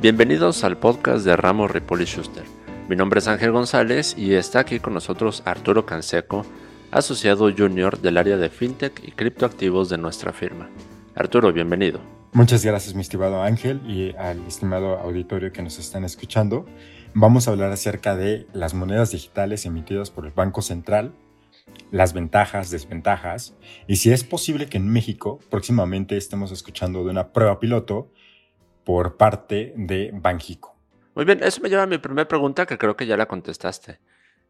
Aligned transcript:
Bienvenidos 0.00 0.64
al 0.64 0.78
podcast 0.78 1.26
de 1.26 1.36
Ramos 1.36 1.70
Ripoli 1.70 2.06
Schuster. 2.06 2.44
Mi 2.88 2.96
nombre 2.96 3.18
es 3.18 3.28
Ángel 3.28 3.52
González 3.52 4.14
y 4.16 4.32
está 4.32 4.60
aquí 4.60 4.80
con 4.80 4.94
nosotros 4.94 5.42
Arturo 5.44 5.84
Canseco, 5.84 6.46
asociado 6.90 7.52
junior 7.54 8.00
del 8.00 8.16
área 8.16 8.38
de 8.38 8.48
fintech 8.48 9.06
y 9.06 9.10
criptoactivos 9.10 9.90
de 9.90 9.98
nuestra 9.98 10.32
firma. 10.32 10.70
Arturo, 11.14 11.52
bienvenido. 11.52 12.00
Muchas 12.32 12.64
gracias, 12.64 12.94
mi 12.94 13.02
estimado 13.02 13.42
Ángel, 13.42 13.82
y 13.86 14.16
al 14.16 14.40
estimado 14.46 14.98
auditorio 14.98 15.52
que 15.52 15.60
nos 15.60 15.78
están 15.78 16.04
escuchando. 16.04 16.64
Vamos 17.12 17.46
a 17.46 17.50
hablar 17.50 17.70
acerca 17.70 18.16
de 18.16 18.46
las 18.54 18.72
monedas 18.72 19.10
digitales 19.10 19.66
emitidas 19.66 20.10
por 20.10 20.24
el 20.24 20.32
Banco 20.32 20.62
Central, 20.62 21.12
las 21.90 22.14
ventajas, 22.14 22.70
desventajas, 22.70 23.54
y 23.86 23.96
si 23.96 24.12
es 24.12 24.24
posible 24.24 24.66
que 24.66 24.78
en 24.78 24.88
México 24.88 25.40
próximamente 25.50 26.16
estemos 26.16 26.52
escuchando 26.52 27.04
de 27.04 27.10
una 27.10 27.34
prueba 27.34 27.60
piloto 27.60 28.10
por 28.90 29.16
parte 29.16 29.72
de 29.76 30.10
Banjico. 30.12 30.76
Muy 31.14 31.24
bien, 31.24 31.44
eso 31.44 31.60
me 31.60 31.68
lleva 31.68 31.84
a 31.84 31.86
mi 31.86 31.98
primera 31.98 32.26
pregunta 32.26 32.66
que 32.66 32.76
creo 32.76 32.96
que 32.96 33.06
ya 33.06 33.16
la 33.16 33.26
contestaste. 33.26 34.00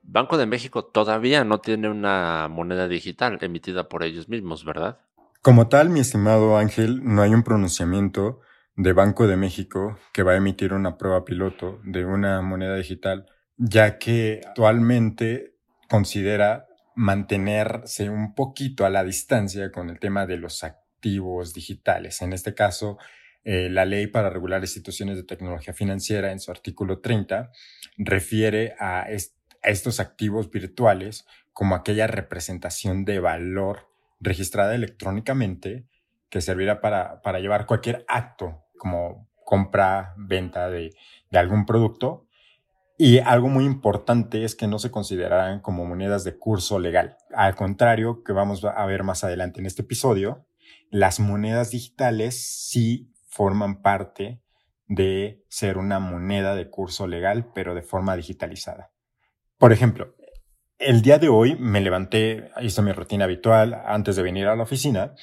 Banco 0.03 0.39
de 0.39 0.47
México 0.47 0.83
todavía 0.83 1.45
no 1.45 1.61
tiene 1.61 1.91
una 1.91 2.49
moneda 2.49 2.89
digital 2.89 3.37
emitida 3.43 3.91
por 3.91 4.03
ellos 4.03 4.31
mismos, 4.31 4.65
¿verdad? 4.65 4.99
Como 5.43 5.69
tal, 5.69 5.91
mi 5.91 6.01
estimado 6.01 6.57
Ángel, 6.57 7.03
no 7.05 7.21
hay 7.21 7.35
un 7.35 7.43
pronunciamiento 7.43 8.41
de 8.77 8.95
Banco 8.95 9.27
de 9.27 9.37
México 9.37 9.99
que 10.11 10.23
va 10.23 10.33
a 10.33 10.37
emitir 10.37 10.73
una 10.73 10.97
prueba 10.97 11.23
piloto 11.23 11.79
de 11.85 12.07
una 12.07 12.41
moneda 12.41 12.77
digital, 12.77 13.27
ya 13.59 13.99
que 13.99 14.41
actualmente 14.47 15.59
considera 15.87 16.67
mantenerse 16.95 18.09
un 18.09 18.35
poquito 18.35 18.87
a 18.87 18.91
la 18.91 19.05
distancia 19.05 19.71
con 19.71 19.91
el 19.91 19.99
tema 19.99 20.25
de 20.25 20.39
los 20.39 20.65
activos 20.65 21.53
digitales. 21.53 22.23
En 22.23 22.33
este 22.33 22.55
caso, 22.55 22.97
eh, 23.43 23.69
la 23.71 23.87
ley 23.87 24.07
para 24.07 24.29
regular 24.29 24.61
instituciones 24.61 25.17
de 25.17 25.23
tecnología 25.23 25.73
financiera 25.73 26.31
en 26.31 26.41
su 26.41 26.51
artículo 26.51 27.01
30 27.01 27.51
refiere 27.97 28.75
a, 28.79 29.07
estos 29.63 30.01
activos 30.01 30.51
virtuales 30.51 31.27
como 31.53 31.75
aquella 31.75 32.07
representación 32.07 33.05
de 33.05 33.21
valor 33.21 33.89
registrada 34.21 34.75
electrónicamente 34.75 35.87
que 36.29 36.41
servirá 36.41 36.81
para, 36.81 37.41
llevar 37.41 37.67
cualquier 37.67 38.05
acto 38.09 38.65
como 38.77 39.29
compra, 39.45 40.15
venta 40.17 40.71
de, 40.71 40.95
de 41.31 41.39
algún 41.39 41.67
producto. 41.67 42.27
Y 42.97 43.19
algo 43.19 43.49
muy 43.49 43.65
importante 43.65 44.45
es 44.45 44.55
que 44.55 44.67
no 44.67 44.79
se 44.79 44.91
considerarán 44.91 45.61
como 45.61 45.87
monedas 45.87 46.23
de 46.25 46.37
curso 46.39 46.79
legal. 46.79 47.17
Al 47.35 47.57
contrario, 47.57 48.23
que 48.23 48.33
vamos 48.33 48.63
a 48.65 48.87
ver 48.87 49.03
más 49.03 49.25
adelante 49.25 49.61
en 49.61 49.67
este 49.67 49.83
episodio, 49.83 50.47
las 50.91 51.21
monedas 51.21 51.71
digitales 51.71 52.43
sí 52.69 53.10
forman 53.31 53.81
parte 53.81 54.43
de 54.87 55.45
ser 55.49 55.79
una 55.79 56.01
moneda 56.01 56.55
de 56.55 56.69
curso 56.69 57.07
legal, 57.07 57.51
pero 57.55 57.75
de 57.75 57.83
forma 57.83 58.17
digitalizada. 58.17 58.91
Por 59.57 59.73
ejemplo, 59.73 60.17
el 60.79 61.01
día 61.03 61.19
de 61.19 61.29
hoy 61.29 61.57
me 61.57 61.81
levanté, 61.81 62.51
hice 62.61 62.83
mi 62.83 62.93
rutina 62.93 63.25
habitual 63.25 63.81
antes 63.87 64.17
de 64.17 64.23
venir 64.23 64.49
a 64.49 64.57
la 64.57 64.65
oficina 64.65 65.15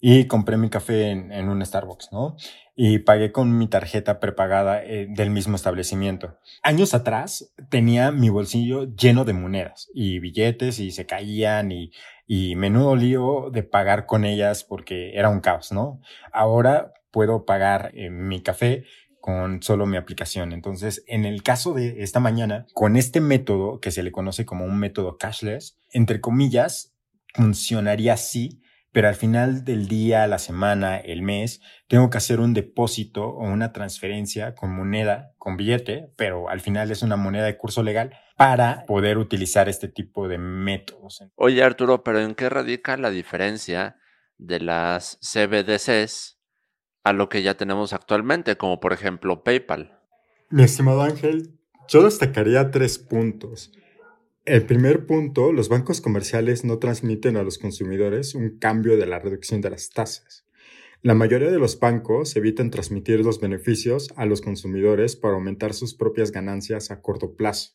y 0.00 0.26
compré 0.26 0.56
mi 0.56 0.70
café 0.70 1.10
en, 1.10 1.48
un 1.48 1.64
Starbucks, 1.64 2.08
¿no? 2.10 2.36
Y 2.74 3.00
pagué 3.00 3.30
con 3.30 3.56
mi 3.56 3.68
tarjeta 3.68 4.18
prepagada 4.18 4.82
eh, 4.82 5.06
del 5.08 5.30
mismo 5.30 5.54
establecimiento. 5.54 6.38
Años 6.62 6.94
atrás 6.94 7.54
tenía 7.68 8.10
mi 8.10 8.28
bolsillo 8.28 8.92
lleno 8.96 9.24
de 9.24 9.34
monedas 9.34 9.88
y 9.94 10.18
billetes 10.18 10.80
y 10.80 10.90
se 10.90 11.06
caían 11.06 11.70
y, 11.70 11.92
y 12.26 12.56
menudo 12.56 12.96
lío 12.96 13.50
de 13.52 13.62
pagar 13.62 14.06
con 14.06 14.24
ellas 14.24 14.64
porque 14.64 15.12
era 15.14 15.28
un 15.28 15.40
caos, 15.40 15.70
¿no? 15.70 16.00
Ahora 16.32 16.94
puedo 17.12 17.44
pagar 17.44 17.92
eh, 17.94 18.10
mi 18.10 18.42
café 18.42 18.84
con 19.20 19.62
solo 19.62 19.86
mi 19.86 19.96
aplicación. 19.96 20.52
Entonces, 20.52 21.04
en 21.06 21.24
el 21.24 21.44
caso 21.44 21.74
de 21.74 22.02
esta 22.02 22.18
mañana, 22.18 22.66
con 22.74 22.96
este 22.96 23.20
método 23.20 23.78
que 23.78 23.92
se 23.92 24.02
le 24.02 24.10
conoce 24.10 24.44
como 24.44 24.64
un 24.64 24.80
método 24.80 25.16
cashless, 25.16 25.78
entre 25.92 26.20
comillas, 26.20 26.92
funcionaría 27.32 28.14
así, 28.14 28.60
pero 28.90 29.08
al 29.08 29.14
final 29.14 29.64
del 29.64 29.86
día, 29.86 30.26
la 30.26 30.38
semana, 30.38 30.98
el 30.98 31.22
mes, 31.22 31.60
tengo 31.86 32.10
que 32.10 32.18
hacer 32.18 32.40
un 32.40 32.52
depósito 32.52 33.28
o 33.28 33.44
una 33.44 33.72
transferencia 33.72 34.56
con 34.56 34.74
moneda, 34.74 35.32
con 35.38 35.56
billete, 35.56 36.12
pero 36.16 36.48
al 36.48 36.60
final 36.60 36.90
es 36.90 37.02
una 37.02 37.16
moneda 37.16 37.44
de 37.44 37.56
curso 37.56 37.84
legal 37.84 38.12
para 38.36 38.84
poder 38.86 39.18
utilizar 39.18 39.68
este 39.68 39.88
tipo 39.88 40.26
de 40.26 40.38
métodos. 40.38 41.24
Oye 41.36 41.62
Arturo, 41.62 42.02
pero 42.02 42.20
¿en 42.20 42.34
qué 42.34 42.48
radica 42.48 42.96
la 42.96 43.10
diferencia 43.10 43.96
de 44.36 44.58
las 44.58 45.18
CBDCs 45.22 46.41
a 47.04 47.12
lo 47.12 47.28
que 47.28 47.42
ya 47.42 47.56
tenemos 47.56 47.92
actualmente, 47.92 48.56
como 48.56 48.80
por 48.80 48.92
ejemplo 48.92 49.42
PayPal. 49.42 49.98
Mi 50.50 50.62
estimado 50.62 51.02
Ángel, 51.02 51.58
yo 51.88 52.02
destacaría 52.04 52.70
tres 52.70 52.98
puntos. 52.98 53.72
El 54.44 54.66
primer 54.66 55.06
punto, 55.06 55.52
los 55.52 55.68
bancos 55.68 56.00
comerciales 56.00 56.64
no 56.64 56.78
transmiten 56.78 57.36
a 57.36 57.42
los 57.42 57.58
consumidores 57.58 58.34
un 58.34 58.58
cambio 58.58 58.96
de 58.96 59.06
la 59.06 59.18
reducción 59.18 59.60
de 59.60 59.70
las 59.70 59.90
tasas. 59.90 60.46
La 61.00 61.14
mayoría 61.14 61.50
de 61.50 61.58
los 61.58 61.78
bancos 61.80 62.36
evitan 62.36 62.70
transmitir 62.70 63.20
los 63.20 63.40
beneficios 63.40 64.12
a 64.16 64.24
los 64.24 64.40
consumidores 64.40 65.16
para 65.16 65.34
aumentar 65.34 65.74
sus 65.74 65.94
propias 65.94 66.30
ganancias 66.30 66.90
a 66.90 67.00
corto 67.00 67.34
plazo. 67.34 67.72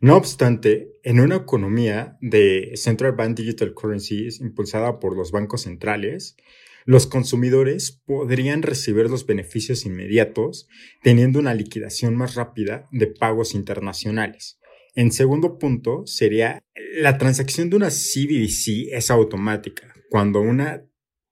No 0.00 0.16
obstante, 0.16 0.94
en 1.02 1.20
una 1.20 1.36
economía 1.36 2.16
de 2.20 2.72
Central 2.76 3.12
Bank 3.12 3.36
Digital 3.36 3.74
Currencies 3.74 4.40
impulsada 4.40 4.98
por 4.98 5.16
los 5.16 5.30
bancos 5.30 5.62
centrales, 5.62 6.36
los 6.84 7.06
consumidores 7.06 8.00
podrían 8.04 8.62
recibir 8.62 9.08
los 9.10 9.26
beneficios 9.26 9.84
inmediatos 9.86 10.68
teniendo 11.02 11.38
una 11.38 11.54
liquidación 11.54 12.16
más 12.16 12.34
rápida 12.34 12.88
de 12.90 13.06
pagos 13.06 13.54
internacionales. 13.54 14.58
En 14.94 15.12
segundo 15.12 15.58
punto 15.58 16.02
sería 16.06 16.62
la 16.94 17.18
transacción 17.18 17.70
de 17.70 17.76
una 17.76 17.90
CBDC 17.90 18.92
es 18.92 19.10
automática. 19.10 19.94
Cuando 20.10 20.40
una 20.40 20.84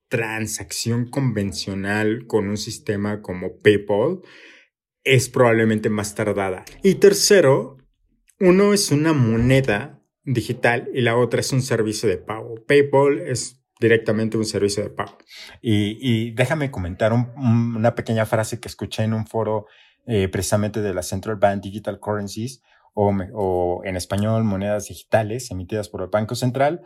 transacción 0.08 1.10
convencional 1.10 2.26
con 2.26 2.48
un 2.48 2.56
sistema 2.56 3.20
como 3.20 3.58
PayPal 3.58 4.20
es 5.04 5.28
probablemente 5.28 5.90
más 5.90 6.14
tardada. 6.14 6.64
Y 6.82 6.96
tercero, 6.96 7.78
uno 8.40 8.72
es 8.72 8.90
una 8.90 9.12
moneda 9.12 10.02
digital 10.24 10.88
y 10.94 11.00
la 11.00 11.16
otra 11.16 11.40
es 11.40 11.52
un 11.52 11.62
servicio 11.62 12.08
de 12.08 12.18
pago. 12.18 12.54
PayPal 12.66 13.20
es 13.20 13.62
directamente 13.80 14.36
un 14.36 14.44
servicio 14.44 14.82
de 14.82 14.90
pago. 14.90 15.18
Y, 15.60 16.32
déjame 16.32 16.70
comentar 16.70 17.12
una 17.12 17.94
pequeña 17.94 18.26
frase 18.26 18.60
que 18.60 18.68
escuché 18.68 19.04
en 19.04 19.14
un 19.14 19.26
foro 19.26 19.66
eh, 20.06 20.28
precisamente 20.28 20.80
de 20.80 20.94
la 20.94 21.02
Central 21.02 21.36
Bank 21.36 21.62
Digital 21.62 22.00
Currencies 22.00 22.62
o, 22.94 23.12
o, 23.34 23.82
en 23.84 23.96
español 23.96 24.44
monedas 24.44 24.88
digitales 24.88 25.50
emitidas 25.50 25.88
por 25.88 26.02
el 26.02 26.08
Banco 26.08 26.34
Central 26.34 26.82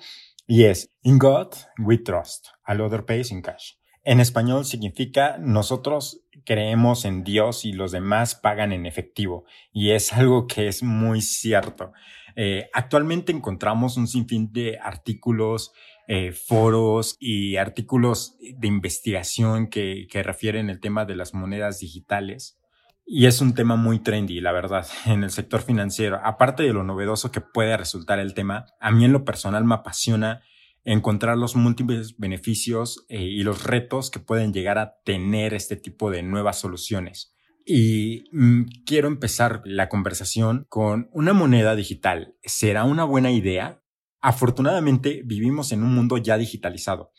y 0.47 0.65
es 0.65 0.93
In 1.03 1.19
God 1.19 1.55
we 1.79 1.99
trust, 1.99 2.49
all 2.67 2.81
other 2.81 3.05
pays 3.05 3.31
in 3.31 3.43
cash. 3.43 3.75
En 4.05 4.19
español 4.19 4.65
significa 4.65 5.39
nosotros 5.39 6.25
creemos 6.45 7.05
en 7.05 7.23
Dios 7.23 7.65
y 7.65 7.73
los 7.73 7.93
demás 7.93 8.35
pagan 8.35 8.73
en 8.73 8.87
efectivo 8.87 9.45
y 9.73 9.93
es 9.93 10.13
algo 10.13 10.49
que 10.49 10.67
es 10.67 10.83
muy 10.83 11.21
cierto. 11.21 11.93
Eh, 12.35 12.69
actualmente 12.73 13.31
encontramos 13.31 13.97
un 13.97 14.09
sinfín 14.09 14.53
de 14.53 14.79
artículos 14.83 15.73
eh, 16.09 16.33
foros 16.33 17.17
y 17.19 17.57
artículos 17.57 18.37
de 18.41 18.67
investigación 18.67 19.69
que, 19.69 20.07
que 20.11 20.23
refieren 20.23 20.71
el 20.71 20.81
tema 20.81 21.05
de 21.05 21.17
las 21.17 21.35
monedas 21.35 21.79
digitales. 21.79 22.59
Y 23.05 23.27
es 23.27 23.41
un 23.41 23.55
tema 23.55 23.77
muy 23.77 23.99
trendy, 23.99 24.41
la 24.41 24.53
verdad, 24.53 24.87
en 25.07 25.25
el 25.25 25.31
sector 25.31 25.63
financiero. 25.63 26.21
Aparte 26.23 26.63
de 26.63 26.73
lo 26.73 26.85
novedoso 26.85 27.31
que 27.31 27.41
puede 27.41 27.77
resultar 27.77 28.19
el 28.19 28.35
tema, 28.35 28.67
a 28.81 28.91
mí 28.91 29.05
en 29.05 29.13
lo 29.13 29.25
personal 29.25 29.65
me 29.65 29.75
apasiona 29.75 30.43
encontrar 30.85 31.39
los 31.39 31.55
múltiples 31.55 32.17
beneficios 32.19 33.05
eh, 33.09 33.23
y 33.23 33.43
los 33.43 33.65
retos 33.65 34.11
que 34.11 34.19
pueden 34.19 34.53
llegar 34.53 34.79
a 34.79 34.97
tener 35.05 35.55
este 35.55 35.77
tipo 35.77 36.11
de 36.11 36.23
nuevas 36.23 36.59
soluciones. 36.59 37.35
Y 37.65 38.25
mm, 38.33 38.63
quiero 38.85 39.09
empezar 39.09 39.63
la 39.65 39.89
conversación 39.89 40.67
con 40.69 41.09
una 41.13 41.33
moneda 41.33 41.77
digital. 41.77 42.35
¿Será 42.43 42.85
una 42.85 43.05
buena 43.05 43.31
idea? 43.31 43.82
Afortunadamente 44.23 45.23
vivimos 45.25 45.73
en 45.73 45.83
un 45.83 45.95
mundo 45.95 46.17
ya 46.17 46.39
digitalizado 46.39 47.13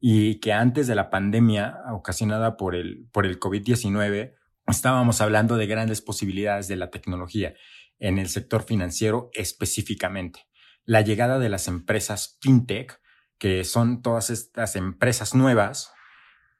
y 0.00 0.40
que 0.40 0.54
antes 0.54 0.86
de 0.86 0.94
la 0.94 1.10
pandemia 1.10 1.76
ocasionada 1.92 2.56
por 2.56 2.74
el, 2.74 3.08
por 3.12 3.26
el 3.26 3.38
COVID-19 3.38 4.34
estábamos 4.66 5.20
hablando 5.20 5.56
de 5.56 5.66
grandes 5.66 6.00
posibilidades 6.00 6.66
de 6.66 6.76
la 6.76 6.90
tecnología 6.90 7.54
en 7.98 8.18
el 8.18 8.30
sector 8.30 8.62
financiero 8.62 9.28
específicamente. 9.34 10.46
La 10.84 11.02
llegada 11.02 11.38
de 11.38 11.50
las 11.50 11.68
empresas 11.68 12.38
fintech, 12.40 13.00
que 13.38 13.64
son 13.64 14.00
todas 14.00 14.30
estas 14.30 14.76
empresas 14.76 15.34
nuevas 15.34 15.92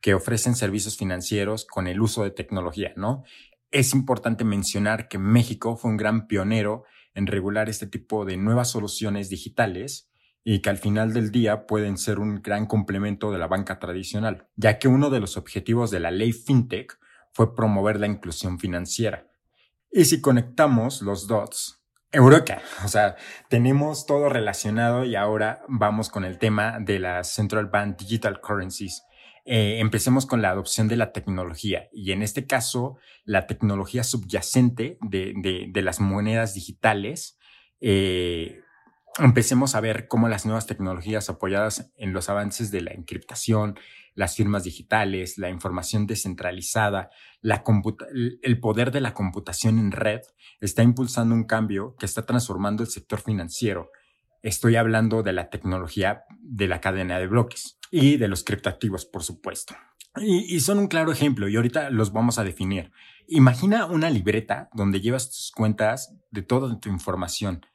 que 0.02 0.12
ofrecen 0.12 0.56
servicios 0.56 0.98
financieros 0.98 1.64
con 1.64 1.86
el 1.86 2.02
uso 2.02 2.22
de 2.22 2.30
tecnología, 2.30 2.92
¿no? 2.96 3.24
Es 3.70 3.94
importante 3.94 4.44
mencionar 4.44 5.08
que 5.08 5.18
México 5.18 5.76
fue 5.76 5.90
un 5.90 5.96
gran 5.96 6.26
pionero 6.26 6.84
en 7.16 7.26
regular 7.26 7.68
este 7.68 7.86
tipo 7.86 8.24
de 8.24 8.36
nuevas 8.36 8.70
soluciones 8.70 9.28
digitales 9.28 10.08
y 10.44 10.60
que 10.60 10.70
al 10.70 10.78
final 10.78 11.12
del 11.12 11.32
día 11.32 11.66
pueden 11.66 11.98
ser 11.98 12.20
un 12.20 12.40
gran 12.40 12.66
complemento 12.66 13.32
de 13.32 13.38
la 13.38 13.48
banca 13.48 13.80
tradicional, 13.80 14.46
ya 14.54 14.78
que 14.78 14.86
uno 14.86 15.10
de 15.10 15.18
los 15.18 15.36
objetivos 15.36 15.90
de 15.90 15.98
la 15.98 16.12
ley 16.12 16.32
FinTech 16.32 17.00
fue 17.32 17.56
promover 17.56 17.98
la 17.98 18.06
inclusión 18.06 18.60
financiera. 18.60 19.26
Y 19.90 20.04
si 20.04 20.20
conectamos 20.20 21.02
los 21.02 21.26
dots, 21.26 21.82
Eureka, 22.12 22.62
o 22.84 22.88
sea, 22.88 23.16
tenemos 23.48 24.06
todo 24.06 24.28
relacionado 24.28 25.04
y 25.04 25.16
ahora 25.16 25.62
vamos 25.68 26.10
con 26.10 26.24
el 26.24 26.38
tema 26.38 26.78
de 26.80 26.98
las 26.98 27.32
Central 27.32 27.66
Bank 27.66 27.98
Digital 27.98 28.40
Currencies. 28.40 29.05
Eh, 29.48 29.78
empecemos 29.78 30.26
con 30.26 30.42
la 30.42 30.50
adopción 30.50 30.88
de 30.88 30.96
la 30.96 31.12
tecnología 31.12 31.88
y 31.92 32.10
en 32.10 32.22
este 32.22 32.48
caso 32.48 32.98
la 33.24 33.46
tecnología 33.46 34.02
subyacente 34.02 34.98
de, 35.00 35.34
de, 35.72 35.82
las 35.82 36.00
monedas 36.00 36.52
digitales. 36.52 37.38
Eh, 37.80 38.60
empecemos 39.18 39.76
a 39.76 39.80
ver 39.80 40.08
cómo 40.08 40.28
las 40.28 40.46
nuevas 40.46 40.66
tecnologías 40.66 41.30
apoyadas 41.30 41.92
en 41.96 42.12
los 42.12 42.28
avances 42.28 42.72
de 42.72 42.80
la 42.80 42.90
encriptación, 42.90 43.78
las 44.16 44.34
firmas 44.34 44.64
digitales, 44.64 45.38
la 45.38 45.48
información 45.48 46.08
descentralizada, 46.08 47.10
la 47.40 47.62
el 48.42 48.58
poder 48.58 48.90
de 48.90 49.00
la 49.00 49.14
computación 49.14 49.78
en 49.78 49.92
red 49.92 50.22
está 50.60 50.82
impulsando 50.82 51.36
un 51.36 51.44
cambio 51.44 51.94
que 52.00 52.06
está 52.06 52.26
transformando 52.26 52.82
el 52.82 52.88
sector 52.88 53.20
financiero. 53.20 53.90
Estoy 54.42 54.74
hablando 54.74 55.22
de 55.22 55.32
la 55.32 55.50
tecnología 55.50 56.24
de 56.40 56.66
la 56.66 56.80
cadena 56.80 57.20
de 57.20 57.28
bloques 57.28 57.78
y 57.90 58.16
de 58.16 58.28
los 58.28 58.44
criptoactivos, 58.44 59.04
por 59.06 59.22
supuesto. 59.22 59.74
Y, 60.18 60.60
son 60.60 60.78
un 60.78 60.88
claro 60.88 61.12
ejemplo 61.12 61.48
y 61.48 61.56
ahorita 61.56 61.90
los 61.90 62.12
vamos 62.12 62.38
a 62.38 62.44
definir. 62.44 62.90
Imagina 63.28 63.86
una 63.86 64.08
libreta 64.08 64.70
donde 64.72 65.00
llevas 65.00 65.28
tus 65.28 65.52
cuentas 65.54 66.14
de 66.30 66.42
toda 66.42 66.80
tu 66.80 66.88
información. 66.88 67.66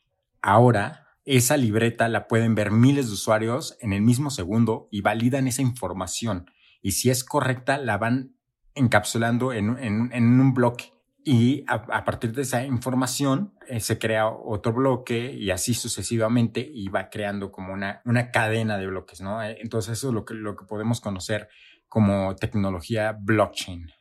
Ahora 0.41 1.11
esa 1.25 1.55
libreta 1.55 2.09
la 2.09 2.27
pueden 2.27 2.55
ver 2.55 2.71
miles 2.71 3.07
de 3.07 3.13
usuarios 3.13 3.77
en 3.79 3.93
el 3.93 4.01
mismo 4.01 4.31
segundo 4.31 4.87
y 4.91 5.01
validan 5.01 5.47
esa 5.47 5.61
información. 5.61 6.49
Y 6.81 6.93
si 6.93 7.11
es 7.11 7.23
correcta, 7.23 7.77
la 7.77 7.97
van 7.97 8.35
encapsulando 8.73 9.53
en, 9.53 9.69
un 9.69 10.53
bloque. 10.53 10.93
Y 11.23 11.63
a, 11.67 12.03
partir 12.03 12.31
de 12.31 12.41
esa 12.41 12.65
información 12.65 13.53
eh, 13.67 13.79
se 13.79 13.99
crea 13.99 14.27
otro 14.27 14.73
bloque 14.73 15.31
y 15.31 15.51
así 15.51 15.75
sucesivamente 15.75 16.67
y 16.73 16.87
va 16.89 17.09
creando 17.09 17.51
como 17.51 17.73
una, 17.73 18.01
una 18.05 18.31
cadena 18.31 18.79
de 18.79 18.87
bloques, 18.87 19.21
¿no? 19.21 19.43
Eh, 19.43 19.57
entonces 19.61 19.99
eso 19.99 20.07
es 20.07 20.13
lo 20.15 20.25
que, 20.25 20.33
lo 20.33 20.55
que 20.55 20.65
podemos 20.65 20.99
conocer 20.99 21.47
como 21.87 22.35
tecnología 22.35 23.15
blockchain. 23.19 23.91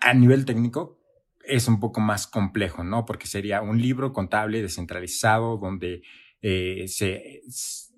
A 0.00 0.12
nivel 0.12 0.44
técnico, 0.44 1.00
es 1.46 1.68
un 1.68 1.80
poco 1.80 2.00
más 2.00 2.26
complejo, 2.26 2.84
¿no? 2.84 3.04
Porque 3.04 3.26
sería 3.26 3.62
un 3.62 3.80
libro 3.80 4.12
contable 4.12 4.62
descentralizado 4.62 5.56
donde 5.56 6.02
eh, 6.42 6.86
se, 6.88 7.42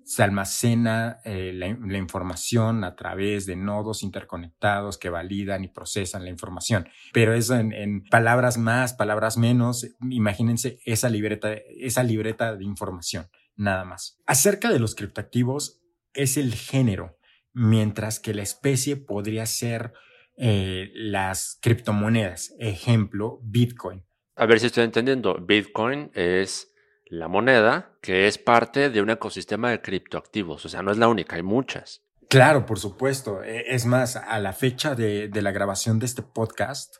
se, 0.07 0.23
almacena 0.23 1.19
eh, 1.25 1.51
la, 1.53 1.97
información 1.97 2.83
a 2.83 2.95
través 2.95 3.45
de 3.45 3.55
nodos 3.55 4.03
interconectados 4.03 4.97
que 4.97 5.09
validan 5.09 5.63
y 5.63 5.67
procesan 5.67 6.23
la 6.23 6.29
información. 6.29 6.87
Pero 7.13 7.33
eso 7.33 7.55
en, 7.55 8.03
palabras 8.05 8.57
más, 8.57 8.93
palabras 8.93 9.37
menos, 9.37 9.87
imagínense 10.09 10.79
esa 10.85 11.09
libreta, 11.09 11.53
esa 11.53 12.03
libreta 12.03 12.55
de 12.55 12.63
información, 12.63 13.27
nada 13.55 13.85
más. 13.85 14.19
Acerca 14.25 14.71
de 14.71 14.79
los 14.79 14.95
criptoactivos, 14.95 15.81
es 16.13 16.37
el 16.37 16.53
género, 16.55 17.17
mientras 17.53 18.19
que 18.19 18.33
la 18.33 18.43
especie 18.43 18.95
podría 18.95 19.45
ser 19.45 19.93
eh, 20.37 20.91
las 20.93 21.57
criptomonedas. 21.61 22.55
Ejemplo, 22.59 23.39
Bitcoin. 23.43 24.03
A 24.35 24.45
ver 24.45 24.59
si 24.59 24.67
estoy 24.67 24.83
entendiendo. 24.83 25.35
Bitcoin 25.41 26.11
es 26.13 26.71
la 27.09 27.27
moneda, 27.27 27.97
que 28.01 28.27
es 28.27 28.37
parte 28.37 28.89
de 28.89 29.01
un 29.01 29.09
ecosistema 29.09 29.71
de 29.71 29.81
criptoactivos. 29.81 30.65
O 30.65 30.69
sea, 30.69 30.81
no 30.81 30.91
es 30.91 30.97
la 30.97 31.07
única, 31.07 31.35
hay 31.35 31.43
muchas. 31.43 32.03
Claro, 32.29 32.65
por 32.65 32.79
supuesto. 32.79 33.43
E, 33.43 33.73
es 33.73 33.85
más, 33.85 34.15
a 34.15 34.39
la 34.39 34.53
fecha 34.53 34.95
de, 34.95 35.29
la 35.33 35.51
grabación 35.51 35.99
de 35.99 36.05
este 36.05 36.21
podcast, 36.21 36.97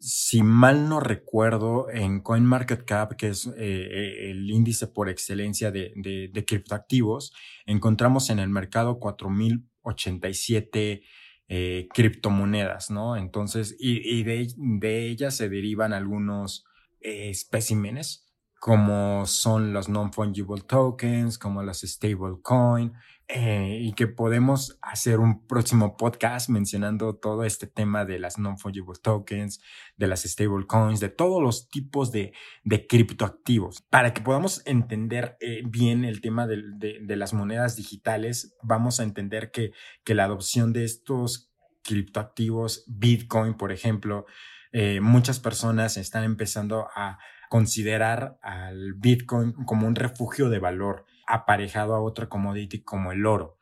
si 0.00 0.42
mal 0.42 0.88
no 0.88 1.00
recuerdo, 1.00 1.90
en 1.90 2.20
CoinMarketCap, 2.20 3.14
que 3.14 3.28
es 3.28 3.46
eh, 3.46 3.52
eh, 3.58 4.30
el 4.30 4.50
índice 4.50 4.86
por 4.86 5.08
excelencia 5.08 5.70
de, 5.70 6.44
criptoactivos, 6.46 7.32
encontramos 7.66 8.30
en 8.30 8.38
el 8.38 8.48
mercado 8.48 9.00
4.087 9.00 11.02
eh, 11.50 11.88
criptomonedas, 11.92 12.90
¿no? 12.90 13.16
Entonces, 13.16 13.74
y, 13.78 14.22
de, 14.22 14.52
de, 14.56 15.06
ellas 15.06 15.36
se 15.36 15.48
derivan 15.48 15.92
algunos 15.92 16.64
especímenes 17.00 18.27
como 18.58 19.24
son 19.26 19.72
los 19.72 19.88
non-fungible 19.88 20.62
tokens, 20.62 21.38
como 21.38 21.62
los 21.62 21.80
stablecoin, 21.80 22.92
eh, 23.30 23.78
y 23.82 23.92
que 23.92 24.06
podemos 24.06 24.78
hacer 24.80 25.20
un 25.20 25.46
próximo 25.46 25.98
podcast 25.98 26.48
mencionando 26.48 27.14
todo 27.14 27.44
este 27.44 27.66
tema 27.66 28.04
de 28.04 28.18
las 28.18 28.38
non-fungible 28.38 28.98
tokens, 29.00 29.60
de 29.96 30.06
las 30.06 30.22
stablecoins, 30.22 30.98
de 30.98 31.10
todos 31.10 31.42
los 31.42 31.68
tipos 31.68 32.10
de, 32.10 32.32
de 32.64 32.86
criptoactivos. 32.86 33.82
Para 33.82 34.14
que 34.14 34.22
podamos 34.22 34.62
entender 34.66 35.36
eh, 35.40 35.62
bien 35.64 36.04
el 36.04 36.20
tema 36.20 36.46
de, 36.46 36.62
de, 36.78 37.16
las 37.16 37.34
monedas 37.34 37.76
digitales, 37.76 38.56
vamos 38.62 38.98
a 38.98 39.04
entender 39.04 39.50
que, 39.50 39.72
que 40.04 40.14
la 40.14 40.24
adopción 40.24 40.72
de 40.72 40.84
estos 40.84 41.52
criptoactivos, 41.82 42.84
Bitcoin, 42.88 43.54
por 43.54 43.72
ejemplo, 43.72 44.26
eh, 44.72 45.00
muchas 45.00 45.38
personas 45.38 45.96
están 45.96 46.24
empezando 46.24 46.88
a 46.94 47.18
considerar 47.48 48.38
al 48.42 48.94
Bitcoin 48.94 49.52
como 49.64 49.86
un 49.86 49.94
refugio 49.94 50.48
de 50.48 50.58
valor 50.58 51.04
aparejado 51.26 51.94
a 51.94 52.00
otra 52.00 52.28
commodity 52.28 52.82
como 52.82 53.12
el 53.12 53.26
oro. 53.26 53.58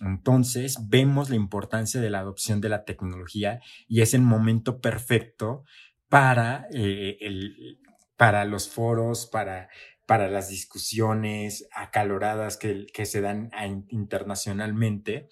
Entonces 0.00 0.88
vemos 0.88 1.28
la 1.28 1.36
importancia 1.36 2.00
de 2.00 2.10
la 2.10 2.20
adopción 2.20 2.60
de 2.60 2.70
la 2.70 2.84
tecnología 2.84 3.60
y 3.86 4.00
es 4.00 4.14
el 4.14 4.22
momento 4.22 4.80
perfecto 4.80 5.64
para, 6.08 6.66
eh, 6.72 7.18
el, 7.20 7.78
para 8.16 8.44
los 8.46 8.68
foros, 8.68 9.26
para, 9.26 9.68
para 10.06 10.28
las 10.28 10.48
discusiones 10.48 11.68
acaloradas 11.72 12.56
que, 12.56 12.86
que 12.92 13.04
se 13.04 13.20
dan 13.20 13.50
internacionalmente. 13.88 15.28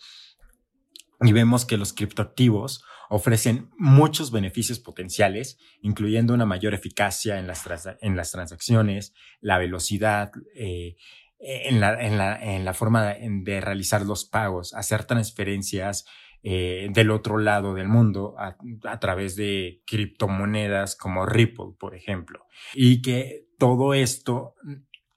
Y 1.20 1.32
vemos 1.32 1.64
que 1.64 1.78
los 1.78 1.92
criptoactivos 1.92 2.84
ofrecen 3.08 3.70
muchos 3.76 4.30
beneficios 4.30 4.78
potenciales, 4.78 5.58
incluyendo 5.80 6.34
una 6.34 6.46
mayor 6.46 6.74
eficacia 6.74 7.38
en 7.38 7.46
las, 7.46 7.64
en 8.00 8.16
las 8.16 8.30
transacciones, 8.30 9.14
la 9.40 9.58
velocidad, 9.58 10.30
eh, 10.54 10.96
en, 11.40 11.80
la, 11.80 12.74
forma 12.74 13.14
de 13.14 13.60
realizar 13.60 14.02
los 14.02 14.24
pagos, 14.24 14.74
hacer 14.74 15.04
transferencias 15.04 16.04
eh, 16.42 16.88
del 16.92 17.10
otro 17.10 17.38
lado 17.38 17.74
del 17.74 17.88
mundo 17.88 18.34
a, 18.38 18.56
a, 18.84 19.00
través 19.00 19.36
de 19.36 19.82
criptomonedas 19.86 20.96
como 20.96 21.26
Ripple, 21.26 21.74
por 21.78 21.94
ejemplo, 21.94 22.46
y 22.74 23.02
que 23.02 23.46
todo 23.58 23.94
esto 23.94 24.54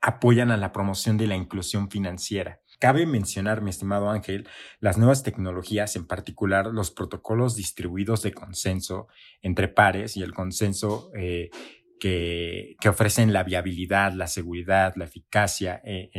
apoyan 0.02 0.52
a 0.52 0.58
la 0.58 0.72
promoción 0.72 1.18
de 1.18 1.28
la 1.28 1.36
inclusión 1.36 1.90
financiera. 1.90 2.61
Cabe 2.82 3.06
mencionar, 3.06 3.62
mi 3.62 3.70
estimado 3.70 4.10
Ángel, 4.10 4.48
las 4.80 4.98
nuevas 4.98 5.22
tecnologías, 5.22 5.96
en 5.96 6.08
particular 6.08 6.66
los 6.66 6.90
protocolos 6.90 7.56
distribuidos 7.56 8.24
de 8.24 8.34
consenso 8.34 9.08
entre 9.44 9.68
pares 9.68 10.18
y 10.18 10.24
el 10.24 10.34
consenso 10.34 11.12
eh, 11.16 11.52
que, 12.00 12.76
ofrecen 12.90 13.34
la 13.34 13.44
viabilidad, 13.44 14.14
la 14.14 14.26
seguridad, 14.26 14.96
la 14.96 15.06
eficacia 15.06 15.80
eh, 15.86 16.10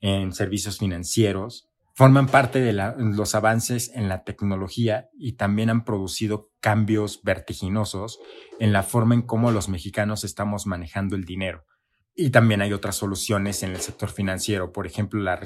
en, 0.00 0.32
servicios 0.32 0.80
financieros, 0.80 1.68
forman 1.94 2.26
parte 2.26 2.58
de 2.60 2.72
los 2.72 3.36
avances 3.36 3.92
en 3.94 4.08
la 4.08 4.24
tecnología 4.24 5.08
y 5.16 5.34
también 5.34 5.70
han 5.70 5.84
producido 5.84 6.50
cambios 6.58 7.22
vertiginosos 7.22 8.18
en 8.58 8.72
la 8.72 8.82
forma 8.82 9.14
en 9.14 9.22
cómo 9.22 9.52
los 9.52 9.68
mexicanos 9.68 10.24
estamos 10.24 10.66
manejando 10.66 11.14
el 11.14 11.24
dinero. 11.24 11.64
Y 12.14 12.30
también 12.30 12.60
hay 12.60 12.72
otras 12.72 12.96
soluciones 12.96 13.62
en 13.62 13.70
el 13.70 13.80
sector 13.80 14.10
financiero, 14.10 14.72
por 14.72 14.86
ejemplo, 14.86 15.20
la, 15.20 15.40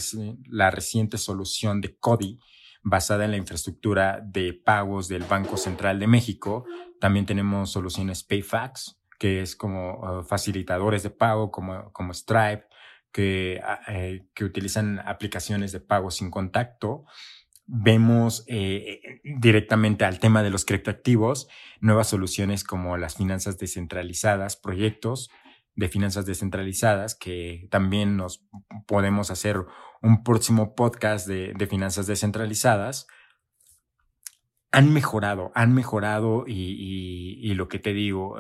la 0.49 0.71
reciente 0.71 1.17
solución 1.17 1.81
de 1.81 1.97
CODI, 1.97 2.41
basada 2.83 3.25
en 3.25 3.33
la 3.33 3.37
infraestructura 3.37 4.21
de 4.25 4.53
pagos 4.53 5.09
del 5.09 5.25
Banco 5.25 5.57
Central 5.57 6.01
de 6.01 6.07
México. 6.07 6.65
También 7.01 7.27
tenemos 7.27 7.71
soluciones 7.71 8.25
PayFax, 8.25 9.01
que 9.19 9.43
es 9.43 9.55
como 9.55 10.01
uh, 10.01 10.23
facilitadores 10.25 11.03
de 11.03 11.11
pago, 11.11 11.51
como, 11.51 11.93
como 11.93 12.13
Stripe, 12.13 12.65
que, 13.13 13.61
ah, 13.65 13.81
eh, 13.89 14.27
que 14.35 14.45
utilizan 14.45 15.01
aplicaciones 15.01 15.73
de 15.73 15.81
pago 15.81 16.11
sin 16.11 16.31
contacto. 16.31 17.05
Vemos 17.67 18.45
eh, 18.47 19.21
directamente 19.25 20.05
al 20.05 20.21
tema 20.21 20.43
de 20.43 20.51
los 20.51 20.65
criptoactivos, 20.65 21.49
nuevas 21.81 22.09
soluciones 22.09 22.63
como 22.63 22.97
las 22.97 23.17
finanzas 23.17 23.59
descentralizadas, 23.59 24.57
proyectos 24.57 25.31
de 25.77 25.89
finanzas 25.89 26.27
descentralizadas, 26.27 27.15
que 27.15 27.69
también 27.71 28.17
nos 28.17 28.45
podemos 28.87 29.31
hacer 29.31 29.65
un 30.03 30.25
próximo 30.25 30.75
podcast 30.75 31.29
de, 31.29 31.67
finanzas 31.69 32.07
descentralizadas, 32.07 33.07
han 34.73 34.93
mejorado, 34.93 35.53
han 35.55 35.75
mejorado 35.75 36.45
y, 36.47 37.53
lo 37.55 37.69
que 37.69 37.79
te 37.79 37.93
digo, 37.93 38.37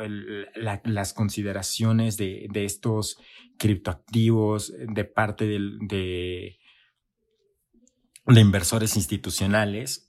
las 0.55 1.13
consideraciones 1.13 2.17
de, 2.17 2.49
estos 2.55 3.19
criptoactivos 3.59 4.75
de 4.79 5.05
parte 5.05 5.47
de, 5.47 6.59
de 8.27 8.41
inversores 8.41 8.97
institucionales 8.97 10.06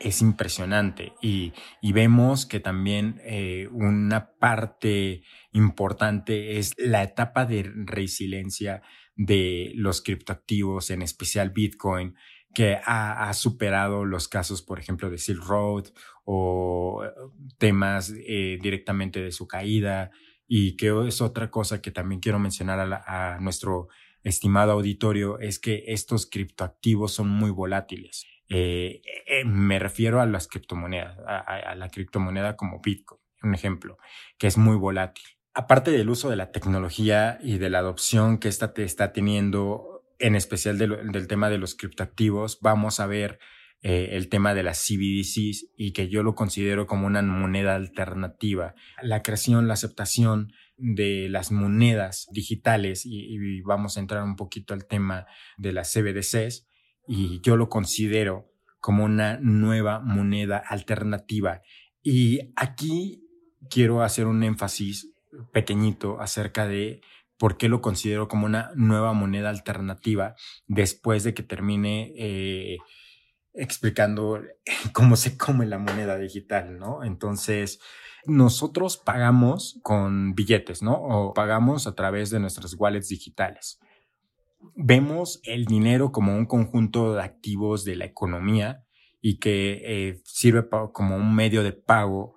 es 0.00 0.22
impresionante 0.22 1.12
y, 1.20 1.52
vemos 1.92 2.46
que 2.46 2.58
también 2.58 3.20
eh, 3.22 3.68
una 3.70 4.32
parte 4.38 5.22
importante 5.52 6.58
es 6.58 6.74
la 6.78 7.02
etapa 7.02 7.44
de 7.44 7.70
resiliencia 7.74 8.82
de 9.14 9.72
los 9.74 10.00
criptoactivos, 10.00 10.90
en 10.90 11.02
especial 11.02 11.50
Bitcoin, 11.50 12.14
que 12.54 12.78
ha, 12.84 13.32
superado 13.34 14.04
los 14.04 14.26
casos, 14.28 14.62
por 14.62 14.80
ejemplo, 14.80 15.10
de 15.10 15.18
Silk 15.18 15.44
Road 15.44 15.88
o 16.24 17.04
eh, 17.04 17.10
temas 17.58 18.12
eh, 18.26 18.58
directamente 18.60 19.20
de 19.20 19.30
su 19.30 19.46
caída. 19.46 20.10
Y 20.48 20.76
que 20.76 20.92
es 21.06 21.20
otra 21.20 21.50
cosa 21.50 21.80
que 21.80 21.92
también 21.92 22.20
quiero 22.20 22.40
mencionar 22.40 23.04
a, 23.06 23.38
nuestro 23.40 23.88
estimado 24.24 24.72
auditorio, 24.72 25.38
es 25.38 25.60
que 25.60 25.84
estos 25.86 26.26
criptoactivos 26.26 27.12
son 27.12 27.28
muy 27.28 27.50
volátiles. 27.50 28.26
Eh, 28.50 29.00
me 29.44 29.78
refiero 29.78 30.20
a 30.20 30.26
las 30.26 30.48
criptomonedas, 30.48 31.16
a, 31.26 31.74
la 31.76 31.88
criptomoneda 31.88 32.56
como 32.56 32.80
Bitcoin, 32.80 33.20
un 33.42 33.54
ejemplo, 33.54 33.96
que 34.38 34.48
es 34.48 34.58
muy 34.58 34.76
volátil. 34.76 35.24
Aparte 35.54 35.92
del 35.92 36.10
uso 36.10 36.28
de 36.30 36.36
la 36.36 36.50
tecnología 36.50 37.38
y 37.42 37.58
de 37.58 37.70
la 37.70 37.78
adopción 37.78 38.38
que 38.38 38.48
esta 38.48 38.72
te 38.74 38.82
está 38.82 39.12
teniendo 39.12 40.04
en 40.18 40.34
especial 40.34 40.78
del 40.78 41.26
tema 41.28 41.48
de 41.48 41.58
los 41.58 41.74
criptoactivos, 41.74 42.58
vamos 42.60 43.00
a 43.00 43.06
ver 43.06 43.38
eh, 43.82 44.10
el 44.12 44.28
tema 44.28 44.52
de 44.52 44.62
las 44.62 44.84
CBDCs 44.86 45.70
y 45.74 45.92
que 45.92 46.08
yo 46.08 46.22
lo 46.22 46.34
considero 46.34 46.86
como 46.86 47.06
una 47.06 47.22
moneda 47.22 47.76
alternativa. 47.76 48.74
La 49.00 49.22
creación, 49.22 49.68
la 49.68 49.74
aceptación 49.74 50.52
de 50.76 51.28
las 51.30 51.50
monedas 51.50 52.28
digitales 52.30 53.06
y, 53.06 53.62
vamos 53.62 53.96
a 53.96 54.00
entrar 54.00 54.22
un 54.22 54.36
poquito 54.36 54.74
al 54.74 54.86
tema 54.86 55.26
de 55.56 55.72
las 55.72 55.92
CBDCs 55.92 56.66
y 57.12 57.40
yo 57.40 57.56
lo 57.56 57.68
considero 57.68 58.52
como 58.78 59.04
una 59.04 59.36
nueva 59.42 59.98
moneda 59.98 60.58
alternativa. 60.58 61.60
Y 62.02 62.52
aquí 62.54 63.26
quiero 63.68 64.02
hacer 64.02 64.26
un 64.26 64.44
énfasis 64.44 65.12
pequeñito 65.52 66.20
acerca 66.20 66.68
de 66.68 67.00
por 67.36 67.56
qué 67.56 67.68
lo 67.68 67.80
considero 67.82 68.28
como 68.28 68.46
una 68.46 68.70
nueva 68.76 69.12
moneda 69.12 69.50
alternativa 69.50 70.36
después 70.68 71.24
de 71.24 71.34
que 71.34 71.42
termine 71.42 72.12
eh, 72.16 72.78
explicando 73.54 74.40
cómo 74.92 75.16
se 75.16 75.36
come 75.36 75.66
la 75.66 75.78
moneda 75.78 76.16
digital, 76.16 76.78
¿no? 76.78 77.02
Entonces, 77.02 77.80
nosotros 78.24 78.98
pagamos 78.98 79.80
con 79.82 80.36
billetes, 80.36 80.80
¿no? 80.80 80.92
O 80.92 81.34
pagamos 81.34 81.88
a 81.88 81.96
través 81.96 82.30
de 82.30 82.38
nuestras 82.38 82.74
wallets 82.78 83.08
digitales. 83.08 83.80
Vemos 84.74 85.40
el 85.44 85.64
dinero 85.64 86.12
como 86.12 86.36
un 86.36 86.46
conjunto 86.46 87.14
de 87.14 87.22
activos 87.22 87.84
de 87.84 87.96
la 87.96 88.04
economía 88.04 88.84
y 89.20 89.38
que 89.38 89.82
eh, 89.84 90.20
sirve 90.24 90.68
como 90.92 91.16
un 91.16 91.34
medio 91.34 91.62
de 91.62 91.72
pago 91.72 92.36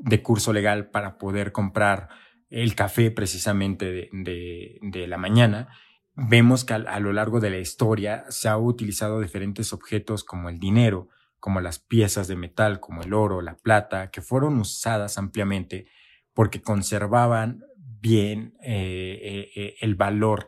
de 0.00 0.22
curso 0.22 0.52
legal 0.52 0.90
para 0.90 1.18
poder 1.18 1.52
comprar 1.52 2.08
el 2.50 2.74
café 2.74 3.10
precisamente 3.10 4.10
de, 4.12 5.06
la 5.06 5.18
mañana, 5.18 5.68
vemos 6.14 6.64
que 6.64 6.74
a, 6.74 7.00
lo 7.00 7.12
largo 7.12 7.40
de 7.40 7.50
la 7.50 7.58
historia 7.58 8.24
se 8.30 8.48
ha 8.48 8.56
utilizado 8.56 9.20
diferentes 9.20 9.72
objetos 9.72 10.24
como 10.24 10.48
el 10.48 10.58
dinero, 10.58 11.08
como 11.40 11.60
las 11.60 11.78
piezas 11.78 12.26
de 12.26 12.36
metal, 12.36 12.80
como 12.80 13.02
el 13.02 13.12
oro, 13.12 13.42
la 13.42 13.56
plata, 13.56 14.10
que 14.10 14.22
fueron 14.22 14.58
usadas 14.58 15.18
ampliamente 15.18 15.86
porque 16.32 16.62
conservaban 16.62 17.64
bien 17.76 18.54
eh, 18.62 19.50
eh, 19.54 19.74
el 19.80 19.94
valor. 19.94 20.46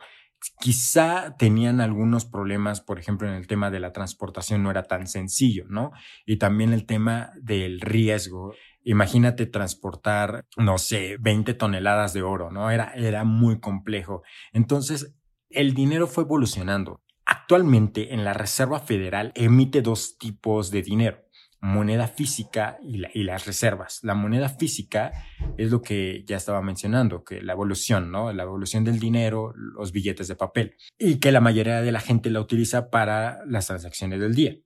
Quizá 0.58 1.36
tenían 1.36 1.80
algunos 1.80 2.24
problemas, 2.24 2.80
por 2.80 2.98
ejemplo, 2.98 3.28
en 3.28 3.34
el 3.34 3.46
tema 3.46 3.70
de 3.70 3.80
la 3.80 3.92
transportación 3.92 4.62
no 4.62 4.70
era 4.70 4.84
tan 4.84 5.06
sencillo, 5.06 5.66
¿no? 5.68 5.92
Y 6.24 6.38
también 6.38 6.72
el 6.72 6.86
tema 6.86 7.30
del 7.40 7.80
riesgo. 7.80 8.54
Imagínate 8.82 9.46
transportar, 9.46 10.46
no 10.56 10.78
sé, 10.78 11.16
20 11.20 11.54
toneladas 11.54 12.12
de 12.12 12.22
oro, 12.22 12.50
¿no? 12.50 12.70
Era, 12.70 12.92
era 12.94 13.24
muy 13.24 13.60
complejo. 13.60 14.22
Entonces, 14.52 15.14
el 15.50 15.74
dinero 15.74 16.06
fue 16.06 16.24
evolucionando. 16.24 17.02
Actualmente, 17.26 18.14
en 18.14 18.24
la 18.24 18.32
Reserva 18.32 18.80
Federal 18.80 19.32
emite 19.34 19.82
dos 19.82 20.16
tipos 20.18 20.70
de 20.70 20.82
dinero 20.82 21.29
moneda 21.60 22.08
física 22.08 22.78
y, 22.82 22.98
las 23.22 23.46
reservas. 23.46 24.00
La 24.02 24.14
moneda 24.14 24.48
física 24.48 25.12
es 25.58 25.70
lo 25.70 25.82
que 25.82 26.24
ya 26.26 26.36
estaba 26.36 26.62
mencionando, 26.62 27.22
que 27.22 27.42
la 27.42 27.52
evolución, 27.52 28.10
¿no? 28.10 28.32
La 28.32 28.44
evolución 28.44 28.84
del 28.84 28.98
dinero, 28.98 29.52
los 29.54 29.92
billetes 29.92 30.28
de 30.28 30.36
papel, 30.36 30.76
y 30.98 31.20
que 31.20 31.32
la 31.32 31.40
mayoría 31.40 31.82
de 31.82 31.92
la 31.92 32.00
gente 32.00 32.30
la 32.30 32.40
utiliza 32.40 32.90
para 32.90 33.44
las 33.46 33.66
transacciones 33.66 34.20
del 34.20 34.34
día. 34.34 34.56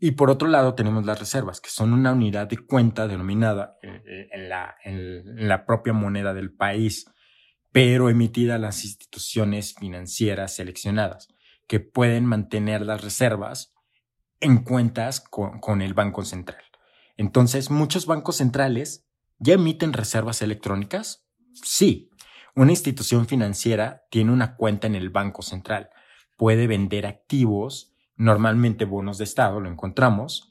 Y 0.00 0.12
por 0.12 0.28
otro 0.28 0.48
lado 0.48 0.74
tenemos 0.74 1.06
las 1.06 1.20
reservas, 1.20 1.60
que 1.60 1.70
son 1.70 1.92
una 1.92 2.12
unidad 2.12 2.48
de 2.48 2.58
cuenta 2.58 3.06
denominada 3.06 3.78
en, 3.82 4.48
la, 4.48 4.74
en 4.82 5.48
la 5.48 5.64
propia 5.64 5.92
moneda 5.92 6.34
del 6.34 6.52
país, 6.52 7.06
pero 7.70 8.10
emitida 8.10 8.56
a 8.56 8.58
las 8.58 8.84
instituciones 8.84 9.74
financieras 9.74 10.56
seleccionadas, 10.56 11.28
que 11.68 11.80
pueden 11.80 12.26
mantener 12.26 12.82
las 12.82 13.02
reservas 13.02 13.73
en 14.44 14.58
cuentas 14.58 15.20
con, 15.20 15.58
con, 15.58 15.82
el 15.82 15.94
Banco 15.94 16.24
Central. 16.24 16.62
Entonces, 17.16 17.70
muchos 17.70 18.06
bancos 18.06 18.36
centrales 18.36 19.06
ya 19.38 19.54
emiten 19.54 19.92
reservas 19.92 20.42
electrónicas. 20.42 21.26
Sí, 21.52 22.10
una 22.54 22.72
institución 22.72 23.26
financiera 23.26 24.04
tiene 24.10 24.32
una 24.32 24.56
cuenta 24.56 24.86
en 24.86 24.94
el 24.94 25.10
Banco 25.10 25.42
Central, 25.42 25.90
puede 26.36 26.66
vender 26.66 27.06
activos 27.06 27.94
normalmente 28.16 28.84
bonos 28.84 29.18
de 29.18 29.24
Estado, 29.24 29.60
lo 29.60 29.68
encontramos, 29.68 30.50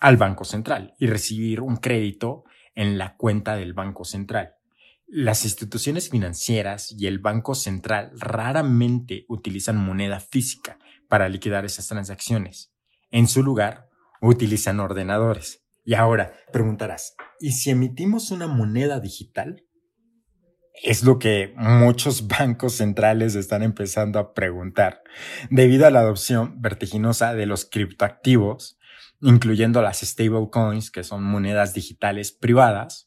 al 0.00 0.16
Banco 0.16 0.44
Central 0.44 0.94
y 0.98 1.06
recibir 1.06 1.60
un 1.60 1.76
crédito 1.76 2.44
en 2.74 2.98
la 2.98 3.16
cuenta 3.16 3.56
del 3.56 3.72
Banco 3.72 4.04
Central. 4.04 4.54
Las 5.06 5.44
instituciones 5.44 6.10
financieras 6.10 6.92
y 6.92 7.06
el 7.06 7.18
Banco 7.18 7.54
Central 7.54 8.12
raramente 8.16 9.26
utilizan 9.28 9.76
moneda 9.76 10.20
física 10.20 10.78
para 11.08 11.28
liquidar 11.28 11.64
esas 11.64 11.86
transacciones. 11.86 12.71
En 13.12 13.28
su 13.28 13.42
lugar, 13.42 13.90
utilizan 14.22 14.80
ordenadores. 14.80 15.62
Y 15.84 15.94
ahora, 15.94 16.32
preguntarás, 16.50 17.14
¿y 17.38 17.52
si 17.52 17.68
emitimos 17.68 18.30
una 18.30 18.46
moneda 18.46 19.00
digital? 19.00 19.66
Es 20.82 21.04
lo 21.04 21.18
que 21.18 21.52
muchos 21.58 22.26
bancos 22.38 22.72
centrales 22.72 23.34
están 23.34 23.62
empezando 23.62 24.18
a 24.18 24.32
preguntar, 24.32 25.02
debido 25.50 25.86
a 25.86 25.90
la 25.90 26.00
adopción 26.00 26.62
vertiginosa 26.62 27.34
de 27.34 27.44
los 27.44 27.66
criptoactivos, 27.66 28.78
incluyendo 29.20 29.82
las 29.82 30.00
stablecoins, 30.00 30.90
que 30.90 31.04
son 31.04 31.22
monedas 31.22 31.74
digitales 31.74 32.32
privadas. 32.32 33.06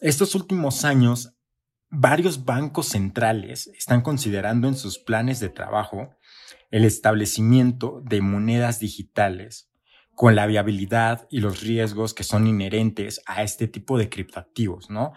Estos 0.00 0.34
últimos 0.34 0.84
años, 0.84 1.34
varios 1.88 2.44
bancos 2.44 2.88
centrales 2.88 3.68
están 3.68 4.02
considerando 4.02 4.68
en 4.68 4.76
sus 4.76 4.98
planes 4.98 5.40
de 5.40 5.48
trabajo 5.48 6.14
el 6.70 6.84
establecimiento 6.84 8.00
de 8.04 8.20
monedas 8.20 8.80
digitales 8.80 9.70
con 10.14 10.36
la 10.36 10.46
viabilidad 10.46 11.26
y 11.30 11.40
los 11.40 11.62
riesgos 11.62 12.12
que 12.12 12.24
son 12.24 12.46
inherentes 12.46 13.22
a 13.26 13.42
este 13.42 13.68
tipo 13.68 13.96
de 13.96 14.10
criptoactivos, 14.10 14.90
¿no? 14.90 15.12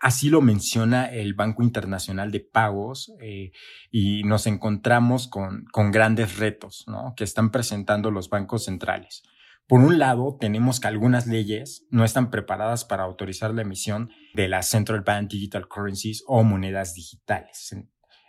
Así 0.00 0.28
lo 0.28 0.40
menciona 0.40 1.06
el 1.06 1.34
Banco 1.34 1.62
Internacional 1.62 2.30
de 2.30 2.40
Pagos 2.40 3.12
eh, 3.20 3.52
y 3.90 4.22
nos 4.24 4.46
encontramos 4.46 5.28
con, 5.28 5.64
con 5.72 5.90
grandes 5.90 6.36
retos 6.36 6.84
¿no? 6.86 7.14
que 7.16 7.24
están 7.24 7.50
presentando 7.50 8.10
los 8.10 8.30
bancos 8.30 8.66
centrales. 8.66 9.22
Por 9.66 9.80
un 9.80 9.98
lado, 9.98 10.36
tenemos 10.40 10.78
que 10.78 10.88
algunas 10.88 11.26
leyes 11.26 11.86
no 11.90 12.04
están 12.04 12.30
preparadas 12.30 12.84
para 12.84 13.02
autorizar 13.02 13.52
la 13.52 13.62
emisión 13.62 14.10
de 14.34 14.48
las 14.48 14.68
Central 14.68 15.00
Bank 15.00 15.28
Digital 15.28 15.68
Currencies 15.68 16.22
o 16.26 16.44
monedas 16.44 16.94
digitales 16.94 17.74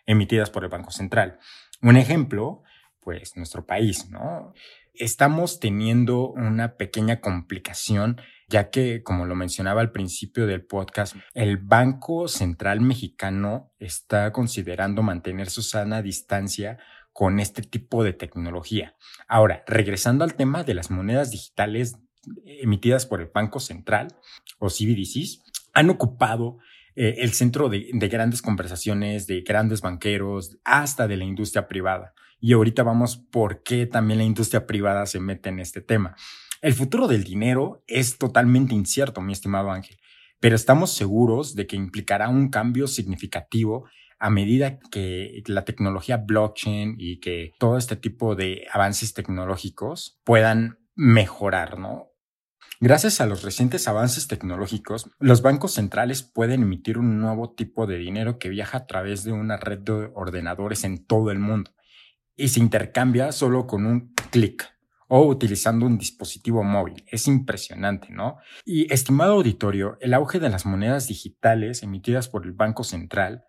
emitidas 0.05 0.49
por 0.49 0.63
el 0.63 0.69
Banco 0.69 0.91
Central. 0.91 1.37
Un 1.81 1.97
ejemplo, 1.97 2.63
pues 2.99 3.37
nuestro 3.37 3.65
país, 3.65 4.09
¿no? 4.09 4.53
Estamos 4.93 5.59
teniendo 5.59 6.29
una 6.29 6.75
pequeña 6.75 7.21
complicación 7.21 8.19
ya 8.49 8.71
que, 8.71 9.03
como 9.03 9.25
lo 9.25 9.35
mencionaba 9.35 9.81
al 9.81 9.91
principio 9.91 10.47
del 10.47 10.65
podcast, 10.65 11.15
el 11.35 11.57
Banco 11.57 12.27
Central 12.27 12.81
Mexicano 12.81 13.71
está 13.79 14.33
considerando 14.33 15.03
mantener 15.03 15.49
su 15.51 15.61
sana 15.61 16.01
distancia 16.01 16.79
con 17.13 17.39
este 17.39 17.61
tipo 17.61 18.03
de 18.03 18.13
tecnología. 18.13 18.95
Ahora, 19.27 19.63
regresando 19.67 20.23
al 20.23 20.33
tema 20.33 20.63
de 20.63 20.73
las 20.73 20.89
monedas 20.89 21.29
digitales 21.29 21.97
emitidas 22.43 23.05
por 23.05 23.21
el 23.21 23.29
Banco 23.33 23.59
Central 23.59 24.07
o 24.57 24.69
CBDCs, 24.69 25.43
han 25.73 25.89
ocupado 25.91 26.57
eh, 27.01 27.15
el 27.19 27.31
centro 27.31 27.69
de, 27.69 27.89
de 27.93 28.07
grandes 28.09 28.41
conversaciones 28.41 29.25
de 29.25 29.39
grandes 29.39 29.79
banqueros, 29.79 30.57
hasta 30.65 31.07
de 31.07 31.15
la 31.15 31.23
industria 31.23 31.65
privada. 31.65 32.13
Y 32.41 32.51
ahorita 32.51 32.83
vamos 32.83 33.15
por 33.15 33.63
qué 33.63 33.85
también 33.85 34.17
la 34.17 34.25
industria 34.25 34.67
privada 34.67 35.05
se 35.05 35.21
mete 35.21 35.47
en 35.47 35.59
este 35.59 35.79
tema. 35.79 36.17
El 36.61 36.73
futuro 36.73 37.07
del 37.07 37.23
dinero 37.23 37.85
es 37.87 38.17
totalmente 38.17 38.75
incierto, 38.75 39.21
mi 39.21 39.31
estimado 39.31 39.71
Ángel, 39.71 39.97
pero 40.41 40.57
estamos 40.57 40.91
seguros 40.91 41.55
de 41.55 41.67
que 41.67 41.77
implicará 41.77 42.27
un 42.27 42.49
cambio 42.49 42.85
significativo 42.85 43.87
a 44.19 44.29
medida 44.29 44.77
que 44.91 45.41
la 45.47 45.63
tecnología 45.63 46.17
blockchain 46.17 46.95
y 46.97 47.21
que 47.21 47.53
todo 47.59 47.77
este 47.77 47.95
tipo 47.95 48.35
de 48.35 48.67
avances 48.73 49.13
tecnológicos 49.13 50.19
puedan 50.25 50.79
mejorar, 50.95 51.79
¿no? 51.79 52.08
Gracias 52.81 53.19
a 53.19 53.25
los 53.25 53.43
recientes 53.43 53.89
avances 53.89 54.29
tecnológicos, 54.29 55.09
los 55.19 55.41
bancos 55.41 55.73
centrales 55.73 56.23
pueden 56.23 56.63
emitir 56.63 56.97
un 56.97 57.19
nuevo 57.19 57.51
tipo 57.51 57.87
de 57.87 57.97
dinero 57.97 58.39
que 58.39 58.47
viaja 58.47 58.77
a 58.77 58.87
través 58.87 59.25
de 59.25 59.33
una 59.33 59.57
red 59.57 59.79
de 59.79 60.09
ordenadores 60.15 60.85
en 60.85 61.05
todo 61.05 61.29
el 61.29 61.39
mundo 61.39 61.71
y 62.37 62.47
se 62.47 62.61
intercambia 62.61 63.33
solo 63.33 63.67
con 63.67 63.85
un 63.85 64.13
clic 64.31 64.65
o 65.09 65.25
utilizando 65.25 65.85
un 65.85 65.97
dispositivo 65.97 66.63
móvil. 66.63 67.03
Es 67.07 67.27
impresionante, 67.27 68.11
¿no? 68.11 68.37
Y 68.63 68.93
estimado 68.93 69.33
auditorio, 69.33 69.97
el 69.99 70.13
auge 70.13 70.39
de 70.39 70.49
las 70.49 70.65
monedas 70.65 71.09
digitales 71.09 71.83
emitidas 71.83 72.29
por 72.29 72.45
el 72.45 72.53
Banco 72.53 72.85
Central 72.85 73.43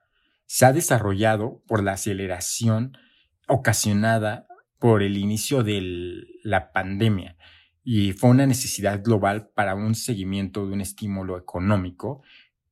se 0.47 0.67
ha 0.67 0.73
desarrollado 0.73 1.63
por 1.69 1.85
la 1.85 1.93
aceleración 1.93 2.99
ocasionada 3.47 4.49
por 4.81 5.05
el 5.05 5.17
inicio 5.17 5.63
de 5.63 6.25
la 6.43 6.73
pandemia 6.73 7.37
y 7.83 8.13
fue 8.13 8.31
una 8.31 8.47
necesidad 8.47 9.03
global 9.03 9.51
para 9.55 9.75
un 9.75 9.95
seguimiento 9.95 10.67
de 10.67 10.73
un 10.75 10.81
estímulo 10.81 11.39
económico 11.39 12.23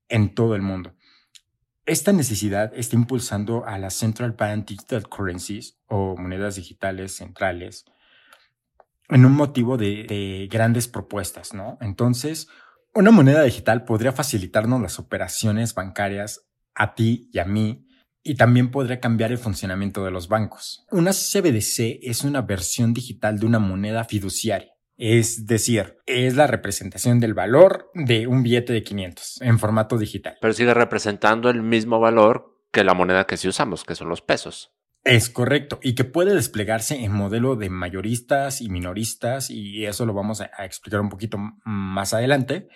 en 0.08 0.34
todo 0.34 0.54
el 0.54 0.62
mundo. 0.62 0.94
Esta 1.86 2.12
necesidad 2.12 2.72
está 2.74 2.96
impulsando 2.96 3.64
a 3.66 3.78
las 3.78 3.94
Central 3.94 4.32
Bank 4.32 4.68
Digital 4.68 5.08
Currencies 5.08 5.78
o 5.86 6.16
monedas 6.16 6.56
digitales 6.56 7.16
centrales 7.16 7.86
en 9.08 9.24
un 9.24 9.32
motivo 9.32 9.78
de, 9.78 10.04
de, 10.04 10.48
grandes 10.50 10.86
propuestas, 10.86 11.54
¿no? 11.54 11.78
Entonces, 11.80 12.48
una 12.94 13.10
moneda 13.10 13.42
digital 13.42 13.84
podría 13.84 14.12
facilitarnos 14.12 14.82
las 14.82 14.98
operaciones 14.98 15.74
bancarias 15.74 16.46
a 16.74 16.94
ti 16.94 17.30
y 17.32 17.38
a 17.38 17.46
mí 17.46 17.86
y 18.22 18.34
también 18.34 18.70
podría 18.70 19.00
cambiar 19.00 19.32
el 19.32 19.38
funcionamiento 19.38 20.04
de 20.04 20.10
los 20.10 20.28
bancos. 20.28 20.84
Una 20.90 21.12
CBDC 21.12 22.00
es 22.02 22.24
una 22.24 22.42
versión 22.42 22.92
digital 22.92 23.38
de 23.38 23.46
una 23.46 23.58
moneda 23.58 24.04
fiduciaria. 24.04 24.77
Es 24.98 25.46
decir, 25.46 25.96
es 26.06 26.34
la 26.34 26.48
representación 26.48 27.20
del 27.20 27.32
valor 27.32 27.88
de 27.94 28.26
un 28.26 28.42
billete 28.42 28.72
de 28.72 28.82
500 28.82 29.42
en 29.42 29.60
formato 29.60 29.96
digital. 29.96 30.36
Pero 30.40 30.52
sigue 30.52 30.74
representando 30.74 31.50
el 31.50 31.62
mismo 31.62 32.00
valor 32.00 32.58
que 32.72 32.82
la 32.82 32.94
moneda 32.94 33.24
que 33.24 33.36
sí 33.36 33.46
usamos, 33.46 33.84
que 33.84 33.94
son 33.94 34.08
los 34.08 34.22
pesos. 34.22 34.74
Es 35.04 35.30
correcto, 35.30 35.78
y 35.82 35.94
que 35.94 36.02
puede 36.02 36.34
desplegarse 36.34 37.04
en 37.04 37.12
modelo 37.12 37.54
de 37.54 37.70
mayoristas 37.70 38.60
y 38.60 38.68
minoristas, 38.68 39.50
y 39.50 39.86
eso 39.86 40.04
lo 40.04 40.12
vamos 40.12 40.40
a, 40.40 40.50
explicar 40.64 41.00
un 41.00 41.08
poquito 41.08 41.38
más 41.64 42.12
adelante. 42.12 42.68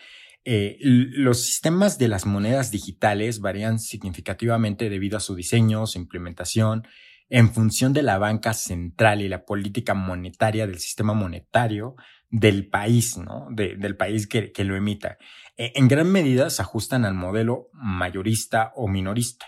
Eh, 0.45 0.79
los 0.81 1.43
sistemas 1.43 1.99
de 1.99 2.07
las 2.07 2.25
monedas 2.25 2.71
digitales 2.71 3.41
varían 3.41 3.81
significativamente 3.81 4.89
debido 4.89 5.17
a 5.17 5.21
su 5.21 5.35
diseño, 5.35 5.87
su 5.89 5.99
implementación, 5.99 6.87
en 7.29 7.53
función 7.53 7.93
de 7.93 8.03
la 8.03 8.19
banca 8.19 8.55
central 8.55 9.23
y 9.23 9.29
la 9.29 9.45
política 9.45 9.95
monetaria 9.95 10.67
del 10.67 10.79
sistema 10.79 11.15
monetario 11.15 11.97
del 12.31 12.69
país, 12.69 13.19
¿no? 13.19 13.49
del 13.51 13.97
país 13.97 14.27
que, 14.27 14.53
que 14.53 14.65
lo 14.65 14.75
emita. 14.75 15.19
E, 15.57 15.73
en 15.75 15.89
gran 15.89 16.11
medida 16.11 16.51
se 16.51 16.63
ajustan 16.63 17.05
al 17.05 17.15
modelo 17.15 17.69
mayorista 17.73 18.73
o 18.75 18.89
minorista. 18.89 19.47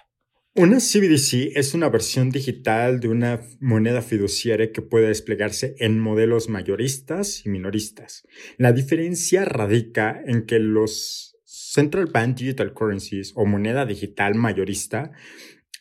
Una 0.57 0.79
CBDC 0.79 1.57
es 1.57 1.75
una 1.75 1.89
versión 1.89 2.31
digital 2.31 3.01
de 3.01 3.09
una 3.09 3.41
moneda 3.59 4.03
fiduciaria 4.03 4.71
que 4.71 4.83
puede 4.83 5.09
desplegarse 5.09 5.75
en 5.81 5.99
modelos 5.99 6.49
mayoristas 6.49 7.45
y 7.45 7.49
minoristas. 7.49 8.23
La 8.57 8.73
diferencia 8.73 9.45
radica 9.45 10.23
en 10.25 10.47
que 10.47 10.61
los 10.61 11.35
Central 11.75 12.07
Bank 12.07 12.37
Digital 12.37 12.73
Currencies 12.73 13.33
o 13.35 13.47
moneda 13.47 13.85
digital 13.85 14.37
mayorista 14.37 15.11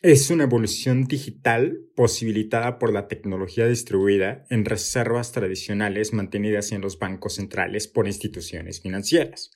es 0.04 0.28
una 0.28 0.44
evolución 0.44 1.06
digital 1.06 1.80
posibilitada 1.96 2.78
por 2.78 2.92
la 2.92 3.08
tecnología 3.08 3.66
distribuida 3.66 4.44
en 4.50 4.66
reservas 4.66 5.32
tradicionales 5.32 6.12
mantenidas 6.12 6.72
en 6.72 6.82
los 6.82 6.98
bancos 6.98 7.36
centrales 7.36 7.88
por 7.88 8.06
instituciones 8.06 8.82
financieras. 8.82 9.52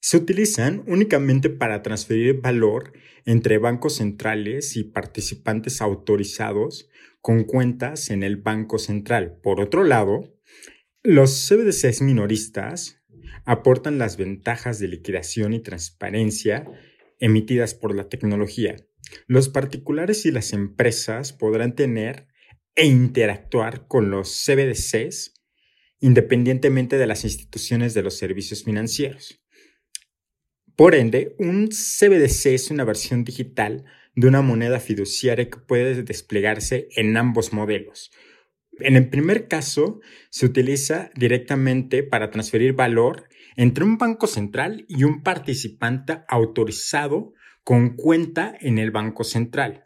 Se 0.00 0.16
utilizan 0.16 0.82
únicamente 0.88 1.48
para 1.48 1.80
transferir 1.80 2.40
valor 2.40 2.92
entre 3.24 3.58
bancos 3.58 3.98
centrales 3.98 4.76
y 4.76 4.82
participantes 4.82 5.80
autorizados 5.80 6.88
con 7.20 7.44
cuentas 7.44 8.10
en 8.10 8.24
el 8.24 8.36
Banco 8.36 8.80
Central. 8.80 9.38
Por 9.44 9.60
otro 9.60 9.84
lado, 9.84 10.24
los 11.04 11.46
CBDCs 11.48 12.02
minoristas 12.02 13.00
aportan 13.44 13.96
las 13.96 14.16
ventajas 14.16 14.80
de 14.80 14.88
liquidación 14.88 15.52
y 15.52 15.60
transparencia 15.60 16.66
emitidas 17.20 17.74
por 17.74 17.94
la 17.94 18.08
tecnología. 18.08 18.74
Los 19.26 19.48
particulares 19.48 20.26
y 20.26 20.30
las 20.30 20.52
empresas 20.52 21.32
podrán 21.32 21.74
tener 21.74 22.28
e 22.74 22.86
interactuar 22.86 23.86
con 23.88 24.10
los 24.10 24.44
CBDCs 24.44 25.34
independientemente 26.00 26.98
de 26.98 27.06
las 27.06 27.24
instituciones 27.24 27.94
de 27.94 28.02
los 28.02 28.16
servicios 28.16 28.64
financieros. 28.64 29.40
Por 30.76 30.94
ende, 30.94 31.36
un 31.38 31.68
CBDC 31.68 32.46
es 32.46 32.70
una 32.70 32.84
versión 32.84 33.22
digital 33.22 33.84
de 34.14 34.28
una 34.28 34.40
moneda 34.40 34.80
fiduciaria 34.80 35.50
que 35.50 35.58
puede 35.58 36.02
desplegarse 36.02 36.88
en 36.96 37.16
ambos 37.16 37.52
modelos. 37.52 38.10
En 38.78 38.96
el 38.96 39.10
primer 39.10 39.46
caso, 39.46 40.00
se 40.30 40.46
utiliza 40.46 41.10
directamente 41.14 42.02
para 42.02 42.30
transferir 42.30 42.72
valor 42.72 43.28
entre 43.56 43.84
un 43.84 43.98
banco 43.98 44.26
central 44.26 44.86
y 44.88 45.04
un 45.04 45.22
participante 45.22 46.20
autorizado 46.28 47.34
con 47.64 47.96
cuenta 47.96 48.54
en 48.60 48.78
el 48.78 48.90
banco 48.90 49.24
central. 49.24 49.84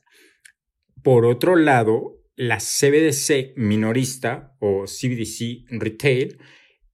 Por 1.02 1.26
otro 1.26 1.56
lado, 1.56 2.18
la 2.36 2.58
CBDC 2.58 3.56
minorista 3.56 4.56
o 4.58 4.84
CBDC 4.86 5.66
retail 5.70 6.38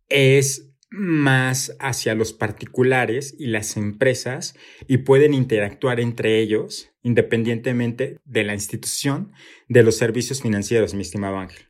es 0.08 0.70
más 0.90 1.76
hacia 1.78 2.14
los 2.14 2.32
particulares 2.32 3.34
y 3.38 3.46
las 3.46 3.76
empresas 3.76 4.54
y 4.88 4.98
pueden 4.98 5.34
interactuar 5.34 6.00
entre 6.00 6.40
ellos 6.40 6.90
independientemente 7.02 8.18
de 8.24 8.44
la 8.44 8.54
institución 8.54 9.32
de 9.68 9.82
los 9.82 9.96
servicios 9.96 10.42
financieros, 10.42 10.94
mi 10.94 11.02
estimado 11.02 11.38
Ángel. 11.38 11.66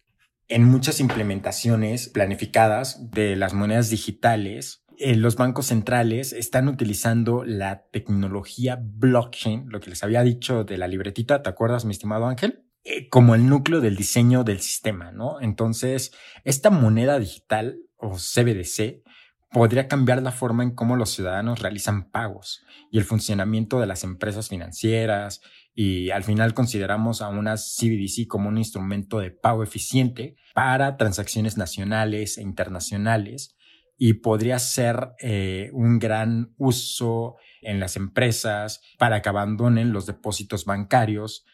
En 0.48 0.64
muchas 0.64 0.98
implementaciones 0.98 2.08
planificadas 2.08 3.10
de 3.12 3.36
las 3.36 3.54
monedas 3.54 3.90
digitales, 3.90 4.79
eh, 5.02 5.16
los 5.16 5.36
bancos 5.36 5.66
centrales 5.66 6.34
están 6.34 6.68
utilizando 6.68 7.42
la 7.42 7.86
tecnología 7.90 8.78
blockchain, 8.78 9.70
lo 9.70 9.80
que 9.80 9.88
les 9.88 10.04
había 10.04 10.22
dicho 10.22 10.62
de 10.64 10.76
la 10.76 10.88
libretita, 10.88 11.40
¿te 11.40 11.48
acuerdas, 11.48 11.86
mi 11.86 11.92
estimado 11.92 12.26
Ángel? 12.26 12.66
Eh, 12.84 13.08
como 13.08 13.34
el 13.34 13.46
núcleo 13.48 13.80
del 13.80 13.96
diseño 13.96 14.44
del 14.44 14.60
sistema, 14.60 15.10
¿no? 15.10 15.40
Entonces, 15.40 16.12
esta 16.44 16.68
moneda 16.68 17.18
digital 17.18 17.78
o 17.96 18.18
CBDC 18.18 19.02
podría 19.50 19.88
cambiar 19.88 20.20
la 20.20 20.32
forma 20.32 20.64
en 20.64 20.74
cómo 20.74 20.96
los 20.96 21.08
ciudadanos 21.08 21.60
realizan 21.60 22.10
pagos 22.10 22.62
y 22.90 22.98
el 22.98 23.04
funcionamiento 23.04 23.80
de 23.80 23.86
las 23.86 24.04
empresas 24.04 24.50
financieras 24.50 25.40
y 25.74 26.10
al 26.10 26.24
final 26.24 26.52
consideramos 26.52 27.22
a 27.22 27.28
una 27.28 27.56
CBDC 27.56 28.26
como 28.28 28.50
un 28.50 28.58
instrumento 28.58 29.18
de 29.18 29.30
pago 29.30 29.62
eficiente 29.62 30.36
para 30.52 30.98
transacciones 30.98 31.56
nacionales 31.56 32.36
e 32.36 32.42
internacionales 32.42 33.56
y 34.02 34.14
podría 34.14 34.58
ser 34.58 35.10
eh, 35.20 35.68
un 35.74 35.98
gran 35.98 36.54
uso 36.56 37.36
en 37.60 37.80
las 37.80 37.96
empresas 37.96 38.80
para 38.98 39.20
que 39.20 39.28
abandonen 39.28 39.92
los 39.92 40.06
depósitos 40.06 40.64
bancarios 40.64 41.44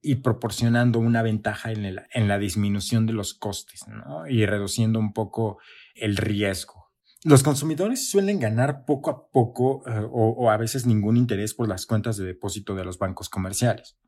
y 0.00 0.14
proporcionando 0.14 0.98
una 0.98 1.20
ventaja 1.20 1.72
en, 1.72 1.84
en 1.84 2.26
la 2.26 2.38
disminución 2.38 3.04
de 3.04 3.12
los 3.12 3.34
costes 3.34 3.84
y 4.30 4.46
reduciendo 4.46 4.98
un 4.98 5.12
poco 5.12 5.58
el 5.94 6.16
riesgo. 6.16 6.90
Los 7.22 7.42
consumidores 7.42 8.10
suelen 8.10 8.40
ganar 8.40 8.86
poco 8.86 9.10
a 9.10 9.30
poco 9.30 9.82
eh, 9.86 10.08
o, 10.10 10.50
a 10.50 10.56
veces 10.56 10.86
ningún 10.86 11.18
interés 11.18 11.52
por 11.52 11.68
las 11.68 11.84
cuentas 11.84 12.16
de 12.16 12.24
depósito 12.24 12.74
de 12.74 12.86
los 12.86 12.96
bancos 12.96 13.28
comerciales 13.28 13.98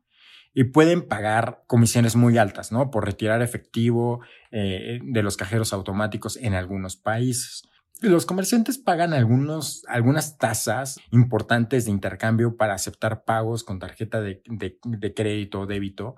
y 0.51 0.63
pueden 0.63 1.07
pagar 1.07 1.63
comisiones 1.67 2.15
muy 2.15 2.39
altas, 2.39 2.71
¿no? 2.71 2.89
Por 2.89 3.05
retirar 3.05 3.43
efectivo 3.43 4.21
eh, 4.49 4.99
de 5.03 5.21
los 5.21 5.37
cajeros 5.37 5.73
automáticos 5.73 6.37
en 6.37 6.55
algunos 6.55 6.95
países. 6.95 7.69
Los 8.01 8.25
comerciantes 8.25 8.77
pagan 8.77 9.13
algunos, 9.13 9.83
algunas 9.87 10.37
tasas 10.37 10.99
importantes 11.11 11.85
de 11.85 11.91
intercambio 11.91 12.57
para 12.57 12.73
aceptar 12.73 13.23
pagos 13.23 13.63
con 13.63 13.79
tarjeta 13.79 14.19
de, 14.19 14.41
de 14.45 15.13
crédito 15.13 15.61
o 15.61 15.65
débito 15.65 16.15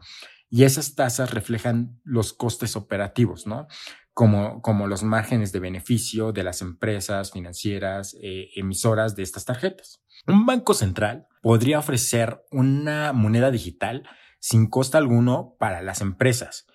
y 0.50 0.64
esas 0.64 0.96
tasas 0.96 1.32
reflejan 1.32 2.00
los 2.04 2.34
costes 2.34 2.76
operativos, 2.76 3.46
¿no? 3.46 3.68
como, 4.16 4.62
como 4.62 4.88
los 4.88 5.04
márgenes 5.04 5.52
de 5.52 5.60
beneficio 5.60 6.32
de 6.32 6.44
las 6.44 6.62
empresas 6.62 7.34
financieras 7.34 8.16
eh, 8.22 8.50
emisoras 8.56 9.18
de 9.18 9.24
estas 9.24 9.44
tarjetas. 9.44 10.02
Un 10.26 10.46
banco 10.46 10.74
central 10.74 11.28
podría 11.42 11.80
ofrecer 11.80 12.42
una 12.50 13.12
moneda 13.12 13.52
digital 13.52 14.08
sin 14.40 14.70
costo 14.70 14.98
alguno 14.98 15.56
para 15.60 15.82
las 15.82 16.00
empresas, 16.00 16.66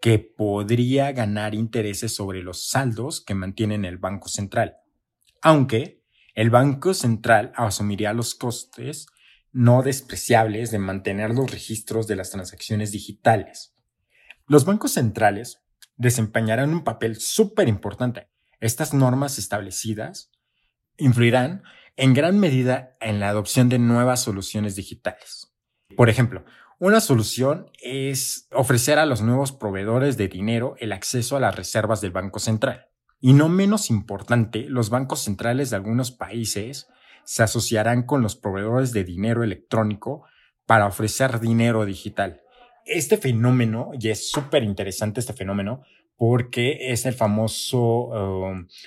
que 0.00 0.18
podría 0.18 1.12
ganar 1.12 1.54
intereses 1.54 2.14
sobre 2.14 2.42
los 2.42 2.68
saldos 2.68 3.20
que 3.20 3.34
mantienen 3.34 3.84
el 3.84 3.98
Banco 3.98 4.28
Central, 4.28 4.76
aunque 5.42 6.02
el 6.34 6.50
Banco 6.50 6.94
Central 6.94 7.52
asumiría 7.54 8.12
los 8.12 8.34
costes 8.34 9.06
no 9.52 9.82
despreciables 9.82 10.70
de 10.70 10.78
mantener 10.78 11.30
los 11.30 11.50
registros 11.50 12.06
de 12.06 12.16
las 12.16 12.30
transacciones 12.30 12.92
digitales. 12.92 13.74
Los 14.46 14.64
bancos 14.64 14.92
centrales 14.92 15.62
desempeñarán 15.96 16.70
un 16.70 16.82
papel 16.82 17.16
súper 17.16 17.68
importante 17.68 18.28
Estas 18.60 18.94
normas 18.94 19.38
establecidas 19.38 20.30
influirán 20.98 21.62
en 21.96 22.14
gran 22.14 22.38
medida 22.38 22.96
en 23.00 23.20
la 23.20 23.28
adopción 23.28 23.68
de 23.68 23.78
nuevas 23.78 24.22
soluciones 24.22 24.76
digitales. 24.76 25.52
Por 25.96 26.08
ejemplo, 26.08 26.44
una 26.80 27.00
solución 27.00 27.66
es 27.82 28.48
ofrecer 28.52 28.98
a 28.98 29.04
los 29.04 29.20
nuevos 29.20 29.52
proveedores 29.52 30.16
de 30.16 30.28
dinero 30.28 30.76
el 30.78 30.92
acceso 30.92 31.36
a 31.36 31.40
las 31.40 31.54
reservas 31.54 32.00
del 32.00 32.10
Banco 32.10 32.38
Central. 32.38 32.86
Y 33.20 33.34
no 33.34 33.50
menos 33.50 33.90
importante, 33.90 34.64
los 34.66 34.88
bancos 34.88 35.20
centrales 35.20 35.68
de 35.68 35.76
algunos 35.76 36.10
países 36.10 36.88
se 37.24 37.42
asociarán 37.42 38.04
con 38.04 38.22
los 38.22 38.34
proveedores 38.34 38.94
de 38.94 39.04
dinero 39.04 39.44
electrónico 39.44 40.24
para 40.64 40.86
ofrecer 40.86 41.38
dinero 41.38 41.84
digital. 41.84 42.40
Este 42.86 43.18
fenómeno, 43.18 43.90
y 44.00 44.08
es 44.08 44.30
súper 44.30 44.64
interesante 44.64 45.20
este 45.20 45.34
fenómeno, 45.34 45.82
porque 46.20 46.92
es 46.92 47.06
el 47.06 47.14
famoso 47.14 48.10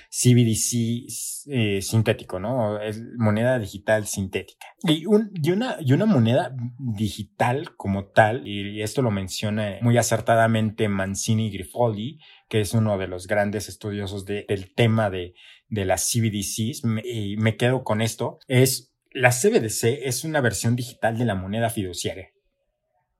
CBDC 0.08 1.48
um, 1.48 1.52
eh, 1.52 1.82
sintético, 1.82 2.38
¿no? 2.38 2.80
Es 2.80 3.02
moneda 3.16 3.58
digital 3.58 4.06
sintética. 4.06 4.68
Y, 4.84 5.04
una, 5.06 6.06
moneda 6.06 6.54
digital 6.78 7.74
como 7.76 8.04
tal, 8.04 8.46
y 8.46 8.82
esto 8.82 9.02
lo 9.02 9.10
menciona 9.10 9.78
muy 9.80 9.98
acertadamente 9.98 10.88
Mancini 10.88 11.50
Grifoli, 11.50 12.20
que 12.48 12.60
es 12.60 12.72
uno 12.72 12.98
de 12.98 13.08
los 13.08 13.26
grandes 13.26 13.68
estudiosos 13.68 14.24
del 14.26 14.72
tema 14.76 15.10
de 15.10 15.34
las 15.70 16.08
CBDCs, 16.08 16.84
y 17.02 17.36
me 17.36 17.56
quedo 17.56 17.82
con 17.82 18.00
esto, 18.00 18.38
es 18.46 18.94
la 19.10 19.30
CBDC 19.30 20.04
es 20.04 20.22
una 20.22 20.40
versión 20.40 20.76
digital 20.76 21.18
de 21.18 21.24
la 21.24 21.34
moneda 21.34 21.68
fiduciaria 21.68 22.30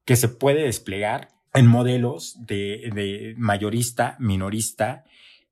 que 0.04 0.14
se 0.14 0.28
puede 0.28 0.64
desplegar 0.64 1.33
en 1.54 1.66
modelos 1.66 2.36
de, 2.40 3.34
mayorista, 3.38 4.16
minorista, 4.18 5.04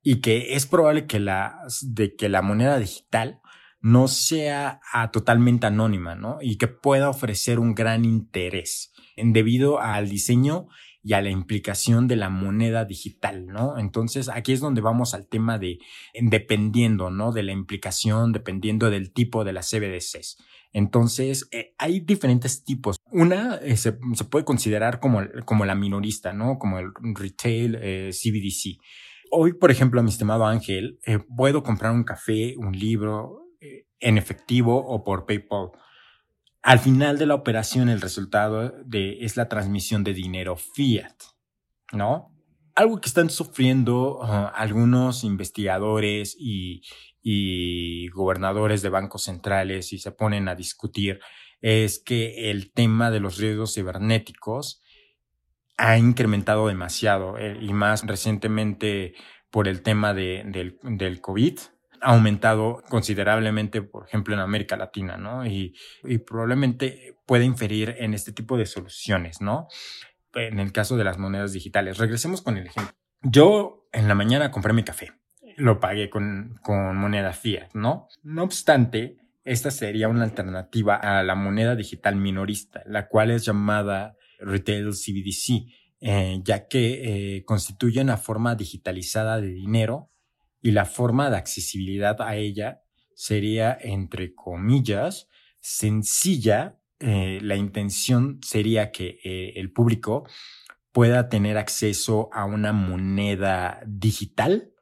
y 0.03 0.21
que 0.21 0.57
es 0.57 0.67
probable 0.67 1.07
que 1.07 1.21
la, 1.21 1.61
de 1.83 2.17
que 2.17 2.29
la 2.29 2.43
moneda 2.43 2.79
digital 2.79 3.41
no 3.81 4.09
sea 4.09 4.81
ah, 4.93 5.11
totalmente 5.11 5.67
anónima, 5.67 6.15
¿no? 6.15 6.39
Y 6.41 6.57
que 6.57 6.69
pueda 6.69 7.09
ofrecer 7.09 7.59
un 7.59 7.75
gran 7.75 8.05
interés 8.05 8.93
debido 9.17 9.81
al 9.81 10.09
diseño 10.09 10.69
y 11.03 11.15
a 11.15 11.21
la 11.21 11.31
implicación 11.31 12.07
de 12.07 12.17
la 12.17 12.29
moneda 12.29 12.85
digital, 12.85 13.47
¿no? 13.47 13.79
Entonces 13.79 14.29
aquí 14.29 14.53
es 14.53 14.61
donde 14.61 14.81
vamos 14.81 15.15
al 15.15 15.27
tema 15.27 15.59
de 15.59 15.79
dependiendo, 16.21 17.11
¿no? 17.11 17.33
De 17.33 17.43
la 17.43 17.53
implicación, 17.53 18.33
dependiendo 18.33 18.91
del 18.91 19.13
tipo 19.13 19.45
de 19.45 19.53
las 19.53 19.69
CBDCs. 19.71 20.37
Entonces, 20.73 21.49
eh, 21.53 21.75
hay 21.79 22.01
diferentes 22.01 22.65
tipos. 22.65 22.97
Una 23.11 23.57
eh, 23.57 23.77
se, 23.77 23.93
puede 23.93 24.45
considerar 24.45 25.01
como, 25.01 25.23
como 25.45 25.65
la 25.65 25.75
minorista, 25.75 26.33
¿no? 26.33 26.59
Como 26.59 26.79
el 26.79 26.93
retail 27.15 27.79
eh, 27.81 28.11
CBDC. 28.13 28.79
Hoy, 29.31 29.55
por 29.55 29.71
ejemplo, 29.71 30.03
mi 30.03 30.11
estimado 30.11 30.47
Ángel, 30.47 30.99
puedo 31.35 31.63
comprar 31.63 31.93
un 31.93 32.05
café, 32.05 32.55
un 32.59 32.79
libro 32.79 33.47
en 33.99 34.19
efectivo 34.19 34.77
o 34.77 35.05
por 35.05 35.25
PayPal. 35.25 35.71
Al 36.63 36.79
final 36.79 37.19
de 37.19 37.27
la 37.27 37.35
operación, 37.35 37.89
el 37.89 38.01
resultado 38.01 38.73
de, 38.85 39.25
es 39.25 39.37
la 39.37 39.49
transmisión 39.49 40.05
de 40.05 40.15
dinero 40.15 40.57
fiat, 40.57 41.15
¿no? 41.93 42.33
Algo 42.75 43.01
que 43.01 43.09
están 43.09 43.31
sufriendo 43.31 44.21
uh, 44.21 44.51
algunos 44.55 45.25
investigadores 45.25 46.37
y, 46.39 46.83
y 47.21 48.09
gobernadores 48.09 48.81
de 48.81 48.89
bancos 48.89 49.25
centrales 49.25 49.93
y 49.93 49.99
se 49.99 50.13
ponen 50.13 50.49
a 50.49 50.55
discutir 50.55 51.21
es 51.61 51.99
que 51.99 52.51
el 52.51 52.73
tema 52.73 53.11
de 53.11 53.21
los 53.21 53.39
riesgos 53.39 53.75
cibernéticos 53.75 54.83
ha 55.77 55.99
incrementado 55.99 56.69
demasiado 56.69 57.39
eh, 57.39 57.59
y 57.61 57.73
más 57.73 58.07
recientemente 58.07 59.15
por 59.51 59.69
el 59.69 59.83
tema 59.83 60.15
de, 60.15 60.43
del, 60.47 60.79
del 60.83 61.21
COVID 61.21 61.59
aumentado 62.03 62.83
considerablemente, 62.89 63.83
por 63.83 64.07
ejemplo, 64.07 64.35
en 64.35 64.41
América 64.41 64.77
Latina, 64.77 65.17
¿no? 65.17 65.47
Y, 65.47 65.75
y 66.05 66.19
probablemente 66.19 67.17
puede 67.27 67.45
inferir 67.45 67.95
en 67.99 68.15
este 68.15 68.33
tipo 68.33 68.57
de 68.57 68.67
soluciones, 68.67 69.41
¿no? 69.41 69.69
En 70.35 70.61
el 70.61 70.73
caso 70.73 70.97
de 70.97 71.05
las 71.05 71.19
monedas 71.19 71.53
digitales. 71.53 71.99
Regresemos 71.99 72.43
con 72.43 72.57
el 72.57 72.67
ejemplo. 72.67 72.95
Yo 73.23 73.89
en 73.93 74.09
la 74.09 74.15
mañana 74.15 74.51
compré 74.51 74.73
mi 74.73 74.83
café 74.83 75.13
lo 75.57 75.81
pagué 75.81 76.11
con, 76.11 76.59
con 76.63 76.97
moneda 76.97 77.33
fiat, 77.33 77.75
¿no? 77.75 78.09
No 78.23 78.43
obstante, 78.43 79.19
esta 79.45 79.71
sería 79.71 80.09
una 80.09 80.25
alternativa 80.25 80.97
a 80.97 81.23
la 81.23 81.35
moneda 81.35 81.75
digital 81.75 82.17
minorista, 82.17 82.83
la 82.87 83.09
cual 83.09 83.31
es 83.31 83.45
llamada 83.45 84.17
Retail 84.39 84.91
CBDC, 84.91 85.69
eh, 86.01 86.41
ya 86.45 86.67
que 86.69 87.37
eh, 87.37 87.45
constituye 87.45 88.01
una 88.01 88.17
forma 88.17 88.55
digitalizada 88.55 89.41
de 89.41 89.49
dinero 89.49 90.11
y 90.63 90.71
la 90.71 90.87
forma 90.87 91.29
de 91.29 91.37
accesibilidad 91.37 92.23
a 92.23 92.37
ella 92.37 92.83
sería, 93.15 93.77
entre 93.79 94.35
comillas, 94.35 95.29
sencilla. 95.61 96.79
Eh, 97.01 97.41
la 97.43 97.57
intención 97.57 98.39
sería 98.43 98.93
que 98.93 99.19
el 99.57 99.73
público 99.73 100.25
pueda 100.93 101.29
tener 101.29 101.59
acceso 101.59 102.31
a 102.33 102.45
una 102.45 102.73
moneda 102.73 103.81
digital 103.87 104.73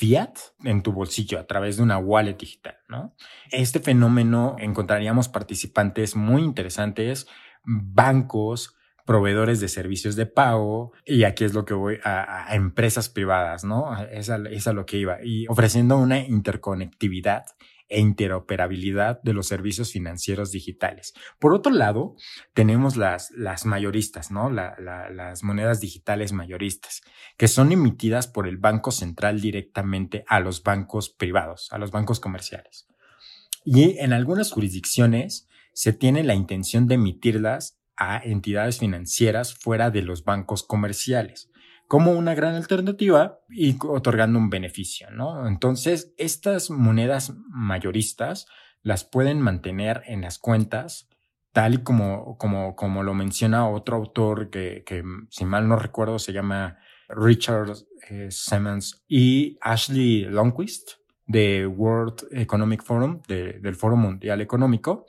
fiat 0.00 0.38
en 0.64 0.82
tu 0.82 0.92
bolsillo 0.92 1.38
a 1.38 1.46
través 1.46 1.76
de 1.76 1.82
una 1.82 1.98
wallet 1.98 2.38
digital, 2.38 2.76
¿no? 2.88 3.14
Este 3.50 3.80
fenómeno 3.80 4.56
encontraríamos 4.58 5.28
participantes 5.28 6.16
muy 6.16 6.42
interesantes, 6.42 7.26
bancos, 7.64 8.74
proveedores 9.10 9.58
de 9.58 9.66
servicios 9.66 10.14
de 10.14 10.26
pago, 10.26 10.92
y 11.04 11.24
aquí 11.24 11.42
es 11.42 11.52
lo 11.52 11.64
que 11.64 11.74
voy 11.74 11.98
a, 12.04 12.54
empresas 12.54 13.08
privadas, 13.08 13.64
¿no? 13.64 14.00
Es 14.04 14.28
es 14.28 14.66
a 14.68 14.72
lo 14.72 14.86
que 14.86 14.98
iba, 14.98 15.18
y 15.20 15.48
ofreciendo 15.48 15.96
una 15.96 16.20
interconectividad 16.20 17.42
e 17.88 17.98
interoperabilidad 17.98 19.20
de 19.24 19.32
los 19.32 19.48
servicios 19.48 19.90
financieros 19.90 20.52
digitales. 20.52 21.12
Por 21.40 21.54
otro 21.54 21.72
lado, 21.72 22.14
tenemos 22.54 22.96
las, 22.96 23.32
las 23.32 23.66
mayoristas, 23.66 24.30
¿no? 24.30 24.48
las 24.48 25.42
monedas 25.42 25.80
digitales 25.80 26.32
mayoristas, 26.32 27.00
que 27.36 27.48
son 27.48 27.72
emitidas 27.72 28.28
por 28.28 28.46
el 28.46 28.58
Banco 28.58 28.92
Central 28.92 29.40
directamente 29.40 30.24
a 30.28 30.38
los 30.38 30.62
bancos 30.62 31.10
privados, 31.10 31.66
a 31.72 31.78
los 31.78 31.90
bancos 31.90 32.20
comerciales. 32.20 32.86
Y 33.64 33.98
en 33.98 34.12
algunas 34.12 34.52
jurisdicciones 34.52 35.48
se 35.72 35.92
tiene 35.92 36.22
la 36.22 36.36
intención 36.36 36.86
de 36.86 36.94
emitirlas 36.94 37.79
a 38.00 38.18
entidades 38.18 38.80
financieras 38.80 39.54
fuera 39.54 39.90
de 39.90 40.02
los 40.02 40.24
bancos 40.24 40.64
comerciales 40.64 41.50
como 41.90 42.12
una 42.12 42.36
gran 42.36 42.54
alternativa 42.54 43.40
y 43.48 43.76
otorgando 43.82 44.38
un 44.38 44.48
beneficio, 44.48 45.10
¿no? 45.10 45.48
Entonces, 45.48 46.14
estas 46.18 46.70
monedas 46.70 47.34
mayoristas 47.48 48.46
las 48.82 49.02
pueden 49.02 49.40
mantener 49.40 50.02
en 50.06 50.20
las 50.20 50.38
cuentas, 50.38 51.08
tal 51.52 51.74
y 51.74 51.78
como, 51.78 52.38
como, 52.38 52.76
como 52.76 53.02
lo 53.02 53.12
menciona 53.12 53.68
otro 53.68 53.96
autor 53.96 54.50
que, 54.50 54.84
que 54.86 55.02
si 55.30 55.44
mal 55.44 55.66
no 55.66 55.74
recuerdo, 55.74 56.20
se 56.20 56.32
llama 56.32 56.78
Richard 57.08 57.72
eh, 58.08 58.28
Simmons 58.30 59.04
y 59.08 59.58
Ashley 59.60 60.26
Longquist 60.26 60.92
de 61.26 61.66
World 61.66 62.28
Economic 62.30 62.84
Forum, 62.84 63.20
del 63.26 63.74
Foro 63.74 63.96
Mundial 63.96 64.40
Económico, 64.40 65.06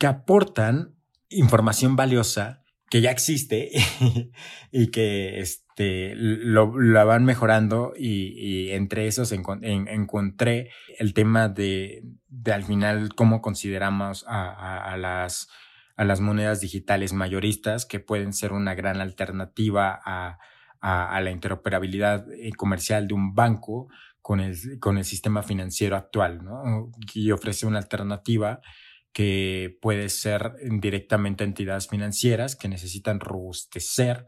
que 0.00 0.08
aportan 0.08 0.97
información 1.30 1.96
valiosa 1.96 2.62
que 2.90 3.00
ya 3.00 3.10
existe 3.10 3.70
y 4.72 4.90
que 4.90 5.40
este, 5.40 6.14
lo, 6.16 6.78
la 6.80 7.04
van 7.04 7.24
mejorando 7.24 7.92
y, 7.96 8.70
entre 8.70 9.06
esos 9.06 9.32
encontré 9.32 10.70
el 10.98 11.14
tema 11.14 11.48
de, 11.48 12.02
de, 12.28 12.52
al 12.52 12.64
final 12.64 13.14
cómo 13.14 13.42
consideramos 13.42 14.24
a, 14.26 14.92
a, 14.92 14.96
las, 14.96 15.48
a 15.96 16.04
las 16.04 16.20
monedas 16.20 16.60
digitales 16.60 17.12
mayoristas 17.12 17.84
que 17.84 18.00
pueden 18.00 18.32
ser 18.32 18.52
una 18.52 18.74
gran 18.74 19.00
alternativa 19.00 20.00
a, 20.04 20.38
a 20.80 21.20
la 21.20 21.30
interoperabilidad 21.30 22.30
eh, 22.32 22.52
comercial 22.56 23.08
de 23.08 23.14
un 23.14 23.34
banco 23.34 23.88
con 24.22 24.40
el, 24.40 24.78
con 24.78 24.98
el 24.98 25.04
sistema 25.04 25.42
financiero 25.42 25.96
actual, 25.96 26.44
¿no? 26.44 26.90
Y 27.14 27.30
ofrece 27.30 27.66
una 27.66 27.78
alternativa 27.78 28.60
que 29.12 29.78
puede 29.80 30.08
ser 30.08 30.54
directamente 30.62 31.44
entidades 31.44 31.88
financieras 31.88 32.56
que 32.56 32.68
necesitan 32.68 33.20
robustecer 33.20 34.26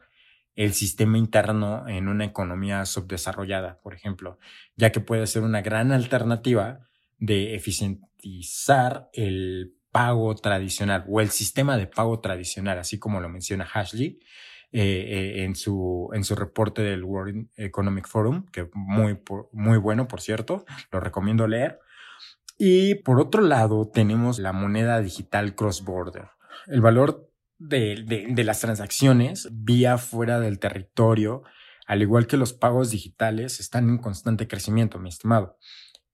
el 0.54 0.74
sistema 0.74 1.16
interno 1.16 1.88
en 1.88 2.08
una 2.08 2.24
economía 2.24 2.84
subdesarrollada, 2.84 3.80
por 3.80 3.94
ejemplo, 3.94 4.38
ya 4.76 4.92
que 4.92 5.00
puede 5.00 5.26
ser 5.26 5.42
una 5.42 5.62
gran 5.62 5.92
alternativa 5.92 6.80
de 7.18 7.54
eficientizar 7.54 9.08
el 9.12 9.74
pago 9.90 10.34
tradicional 10.34 11.04
o 11.08 11.20
el 11.20 11.30
sistema 11.30 11.76
de 11.76 11.86
pago 11.86 12.20
tradicional, 12.20 12.78
así 12.78 12.98
como 12.98 13.20
lo 13.20 13.28
menciona 13.28 13.68
Ashley 13.72 14.20
eh, 14.72 14.82
eh, 14.82 15.44
en, 15.44 15.56
su, 15.56 16.10
en 16.12 16.24
su 16.24 16.36
reporte 16.36 16.82
del 16.82 17.04
World 17.04 17.48
Economic 17.56 18.06
Forum, 18.06 18.46
que 18.52 18.68
muy, 18.72 19.20
muy 19.52 19.78
bueno, 19.78 20.06
por 20.06 20.20
cierto, 20.20 20.64
lo 20.92 21.00
recomiendo 21.00 21.48
leer. 21.48 21.80
Y 22.62 22.96
por 22.96 23.18
otro 23.20 23.40
lado, 23.40 23.88
tenemos 23.88 24.38
la 24.38 24.52
moneda 24.52 25.00
digital 25.00 25.54
cross-border. 25.54 26.28
El 26.66 26.82
valor 26.82 27.32
de, 27.56 28.34
las 28.44 28.60
transacciones 28.60 29.48
vía 29.50 29.96
fuera 29.96 30.38
del 30.40 30.58
territorio 30.58 31.42
al 31.86 32.02
igual 32.02 32.26
que 32.26 32.36
los 32.36 32.52
pagos 32.52 32.90
digitales, 32.90 33.60
están 33.60 33.88
en 33.88 33.96
constante 33.96 34.46
crecimiento, 34.46 34.98
mi 34.98 35.08
estimado, 35.08 35.56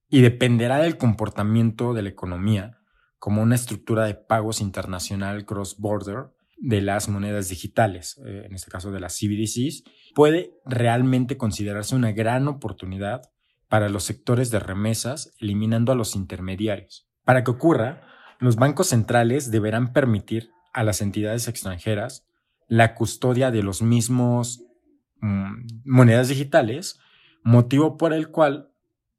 y 0.08 0.22
dependerá 0.22 0.78
del 0.78 0.96
comportamiento 0.96 1.94
de 1.94 2.02
la 2.02 2.10
economía 2.10 2.78
como 3.18 3.42
una 3.42 3.56
estructura 3.56 4.04
de 4.04 4.14
pagos 4.14 4.60
internacional 4.60 5.44
cross-border 5.44 6.28
de 6.58 6.80
las 6.80 7.08
monedas 7.08 7.48
digitales, 7.48 8.18
eh, 8.24 8.44
en 8.46 8.54
este 8.54 8.70
caso 8.70 8.92
de 8.92 9.00
las 9.00 9.18
CBDCs, 9.18 9.82
puede 10.14 10.54
realmente 10.64 11.36
considerarse 11.36 11.96
una 11.96 12.12
gran 12.12 12.46
oportunidad 12.46 13.32
para 13.68 13.88
los 13.88 14.04
sectores 14.04 14.50
de 14.50 14.60
remesas, 14.60 15.34
eliminando 15.40 15.92
a 15.92 15.94
los 15.94 16.14
intermediarios. 16.14 17.08
Para 17.24 17.44
que 17.44 17.50
ocurra, 17.50 18.02
los 18.38 18.56
bancos 18.56 18.88
centrales 18.88 19.50
deberán 19.50 19.92
permitir 19.92 20.50
a 20.72 20.82
las 20.84 21.00
entidades 21.00 21.48
extranjeras 21.48 22.26
la 22.68 22.94
custodia 22.94 23.50
de 23.50 23.62
los 23.62 23.82
mismos 23.82 24.62
mm, 25.20 25.66
monedas 25.84 26.28
digitales, 26.28 26.98
motivo 27.42 27.96
por 27.96 28.12
el 28.12 28.30
cual 28.30 28.70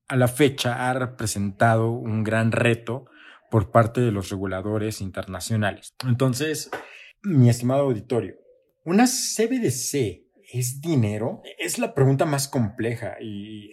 a 0.08 0.16
la 0.16 0.28
fecha 0.28 0.90
ha 0.90 0.94
representado 0.94 1.92
un 1.92 2.24
gran 2.24 2.52
reto 2.52 3.06
por 3.50 3.72
parte 3.72 4.02
de 4.02 4.12
los 4.12 4.30
reguladores 4.30 5.02
internacionales. 5.02 5.96
Entonces, 6.06 6.70
mi 7.24 7.50
estimado 7.50 7.84
auditorio, 7.84 8.36
¿una 8.86 9.06
CBDC 9.06 10.26
es 10.54 10.82
dinero? 10.82 11.42
Es 11.58 11.80
la 11.80 11.94
pregunta 11.94 12.26
más 12.26 12.48
compleja 12.48 13.18
y, 13.22 13.72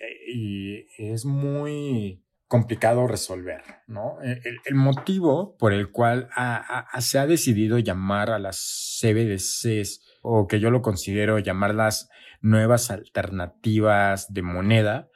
es 0.99 1.25
muy 1.25 2.25
complicado 2.49 3.07
resolver, 3.07 3.63
¿no? 3.87 4.19
El, 4.23 4.75
motivo 4.75 5.57
por 5.57 5.73
el 5.73 5.91
cual 5.91 6.29
se 6.99 7.19
ha 7.19 7.27
decidido 7.27 7.79
llamar 7.79 8.31
a 8.31 8.39
las 8.39 9.01
CBDCs 9.01 10.03
o 10.23 10.47
que 10.47 10.61
yo 10.61 10.71
lo 10.71 10.83
considero 10.83 11.39
llamar 11.39 11.75
las 11.75 12.09
nuevas 12.41 12.91
alternativas 12.91 14.33
de 14.33 14.43
moneda 14.43 15.09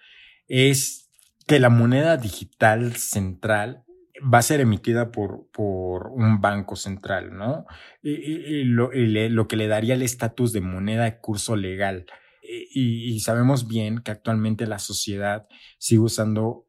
es 0.48 1.10
que 1.46 1.60
la 1.60 1.68
moneda 1.68 2.16
digital 2.16 2.96
central 2.96 3.84
va 4.22 4.38
a 4.38 4.42
ser 4.42 4.60
emitida 4.60 5.10
por, 5.10 5.48
por 5.52 6.08
un 6.08 6.40
banco 6.40 6.76
central, 6.76 7.36
¿no? 7.36 7.66
Y, 8.02 8.64
lo, 8.64 8.90
lo, 8.92 9.48
que 9.48 9.56
le 9.56 9.68
daría 9.68 9.94
el 9.94 10.02
estatus 10.02 10.52
de 10.52 10.60
moneda 10.60 11.04
de 11.04 11.18
curso 11.18 11.56
legal. 11.56 12.06
Y, 12.48 13.20
sabemos 13.20 13.68
bien 13.68 13.98
que 13.98 14.10
actualmente 14.10 14.66
la 14.66 14.78
sociedad 14.78 15.46
sigue 15.78 16.00
usando, 16.00 16.66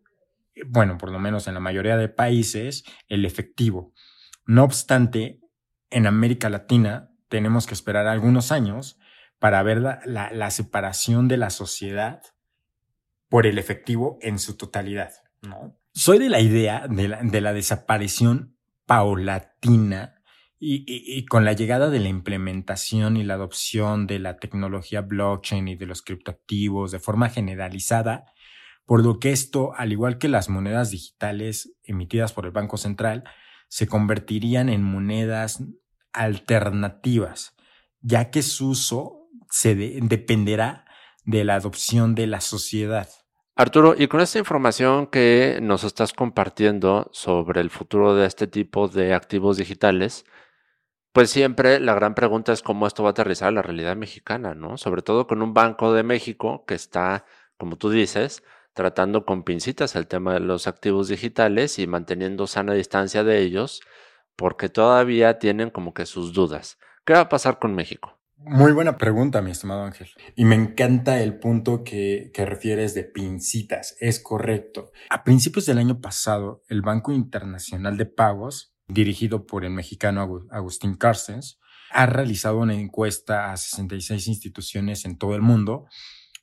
bueno, 0.67 0.97
por 0.97 1.11
lo 1.11 1.19
menos 1.19 1.47
en 1.47 1.53
la 1.53 1.59
mayoría 1.59 1.95
de 1.95 2.09
países, 2.09 2.83
el 3.07 3.25
efectivo. 3.25 3.93
No 4.45 4.63
obstante, 4.63 5.39
en 5.89 6.05
América 6.05 6.49
Latina 6.49 7.11
tenemos 7.29 7.65
que 7.65 7.73
esperar 7.73 8.07
algunos 8.07 8.51
años 8.51 8.99
para 9.39 9.63
ver 9.63 9.79
la, 9.79 10.01
la, 10.05 10.31
la 10.31 10.51
separación 10.51 11.27
de 11.27 11.37
la 11.37 11.49
sociedad 11.49 12.21
por 13.29 13.47
el 13.47 13.57
efectivo 13.57 14.17
en 14.21 14.39
su 14.39 14.57
totalidad, 14.57 15.13
¿no? 15.41 15.79
Soy 15.93 16.19
de 16.19 16.29
la 16.29 16.39
idea 16.39 16.87
de 16.87 17.41
la, 17.41 17.53
desaparición 17.53 18.55
paulatina 18.85 20.18
y, 20.59 21.25
con 21.25 21.45
la 21.45 21.53
llegada 21.53 21.89
de 21.89 21.99
la 21.99 22.09
implementación 22.09 23.15
y 23.15 23.23
la 23.23 23.35
adopción 23.35 24.07
de 24.07 24.19
la 24.19 24.37
tecnología 24.37 25.01
blockchain 25.01 25.69
y 25.69 25.75
de 25.75 25.85
los 25.85 26.01
criptoactivos 26.01 26.91
de 26.91 26.99
forma 26.99 27.29
generalizada, 27.29 28.25
por 28.85 29.03
lo 29.03 29.19
que 29.19 29.31
esto, 29.31 29.73
al 29.75 29.91
igual 29.91 30.17
que 30.17 30.27
las 30.27 30.49
monedas 30.49 30.91
digitales 30.91 31.73
emitidas 31.83 32.33
por 32.33 32.45
el 32.45 32.51
Banco 32.51 32.75
Central, 32.75 33.23
se 33.69 33.87
convertirían 33.87 34.67
en 34.67 34.83
monedas 34.83 35.63
alternativas, 36.11 37.55
ya 38.01 38.29
que 38.31 38.41
su 38.41 38.69
uso 38.69 39.29
se 39.49 39.75
dependerá 39.75 40.85
de 41.23 41.43
la 41.45 41.55
adopción 41.55 42.15
de 42.15 42.27
la 42.27 42.41
sociedad. 42.41 43.07
Arturo, 43.55 43.93
y 43.97 44.07
con 44.07 44.21
esta 44.21 44.39
información 44.39 45.07
que 45.07 45.59
nos 45.61 45.83
estás 45.83 46.13
compartiendo 46.13 47.09
sobre 47.13 47.61
el 47.61 47.69
futuro 47.69 48.15
de 48.15 48.25
este 48.25 48.47
tipo 48.47 48.87
de 48.87 49.13
activos 49.13 49.57
digitales, 49.57 50.25
pues 51.11 51.29
siempre 51.29 51.79
la 51.79 51.93
gran 51.93 52.15
pregunta 52.15 52.53
es 52.53 52.61
cómo 52.61 52.85
esto 52.85 53.03
va 53.03 53.09
a 53.09 53.11
aterrizar 53.11 53.51
la 53.51 53.61
realidad 53.61 53.95
mexicana, 53.95 54.53
¿no? 54.53 54.77
Sobre 54.77 55.01
todo 55.01 55.27
con 55.27 55.41
un 55.41 55.53
Banco 55.53 55.93
de 55.93 56.03
México 56.03 56.65
que 56.65 56.75
está, 56.75 57.25
como 57.57 57.77
tú 57.77 57.89
dices, 57.89 58.43
tratando 58.73 59.25
con 59.25 59.43
pincitas 59.43 59.95
el 59.95 60.07
tema 60.07 60.33
de 60.35 60.39
los 60.39 60.67
activos 60.67 61.07
digitales 61.07 61.79
y 61.79 61.87
manteniendo 61.87 62.47
sana 62.47 62.73
distancia 62.73 63.23
de 63.23 63.39
ellos, 63.39 63.81
porque 64.35 64.69
todavía 64.69 65.39
tienen 65.39 65.69
como 65.69 65.93
que 65.93 66.05
sus 66.05 66.33
dudas. 66.33 66.77
¿Qué 67.05 67.13
va 67.13 67.21
a 67.21 67.29
pasar 67.29 67.59
con 67.59 67.73
México? 67.73 68.19
Muy 68.37 68.71
buena 68.71 68.97
pregunta, 68.97 69.41
mi 69.41 69.51
estimado 69.51 69.83
Ángel. 69.83 70.07
Y 70.35 70.45
me 70.45 70.55
encanta 70.55 71.21
el 71.21 71.39
punto 71.39 71.83
que, 71.83 72.31
que, 72.33 72.45
refieres 72.45 72.93
de 72.93 73.03
pincitas. 73.03 73.97
Es 73.99 74.21
correcto. 74.21 74.91
A 75.09 75.25
principios 75.25 75.65
del 75.65 75.77
año 75.77 75.99
pasado, 75.99 76.63
el 76.69 76.81
Banco 76.81 77.11
Internacional 77.11 77.97
de 77.97 78.05
Pagos, 78.05 78.73
dirigido 78.89 79.45
por 79.45 79.63
el 79.63 79.71
mexicano 79.71 80.47
Agustín 80.51 80.95
Carstens, 80.95 81.59
ha 81.91 82.05
realizado 82.05 82.57
una 82.57 82.75
encuesta 82.75 83.51
a 83.51 83.57
66 83.57 84.27
instituciones 84.27 85.05
en 85.05 85.17
todo 85.17 85.35
el 85.35 85.41
mundo 85.41 85.85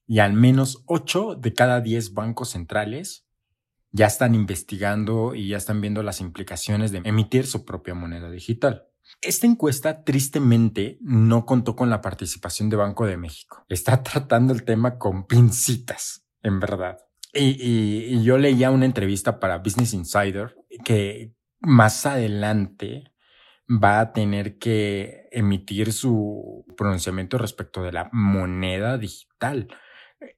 y 0.07 0.21
al 0.21 0.33
menos 0.33 0.83
8 0.87 1.37
de 1.37 1.53
cada 1.53 1.81
10 1.81 2.15
bancos 2.15 2.51
centrales 2.51 3.27
ya 3.91 4.07
están 4.07 4.35
investigando 4.35 5.35
y 5.35 5.49
ya 5.49 5.57
están 5.57 5.81
viendo 5.81 6.03
las 6.03 6.21
implicaciones 6.21 6.93
de 6.93 7.03
emitir 7.05 7.47
su 7.47 7.65
propia 7.65 7.95
moneda 7.95 8.31
digital. 8.31 8.89
Esta 9.21 9.47
encuesta 9.47 10.05
tristemente 10.05 10.99
no 11.01 11.47
contó 11.47 11.77
con 11.77 11.91
la 11.91 12.01
participación 12.01 12.69
de 12.69 12.77
Banco 12.77 13.07
de 13.07 13.17
México. 13.17 13.65
Está 13.69 14.03
tratando 14.03 14.53
el 14.53 14.65
tema 14.65 14.99
con 14.99 15.27
pincitas, 15.27 16.27
en 16.43 16.61
verdad. 16.61 16.99
Y, 17.33 18.23
yo 18.23 18.39
leía 18.39 18.71
una 18.71 18.87
entrevista 18.87 19.39
para 19.39 19.59
Business 19.59 19.93
Insider 19.93 20.57
que 20.85 21.35
más 21.61 22.07
adelante 22.07 23.13
va 23.69 24.01
a 24.01 24.13
tener 24.13 24.59
que 24.59 25.29
emitir 25.33 25.93
su 25.93 26.65
pronunciamiento 26.77 27.39
respecto 27.39 27.83
de 27.83 27.93
la 27.93 28.09
moneda 28.13 28.99
digital. 28.99 29.69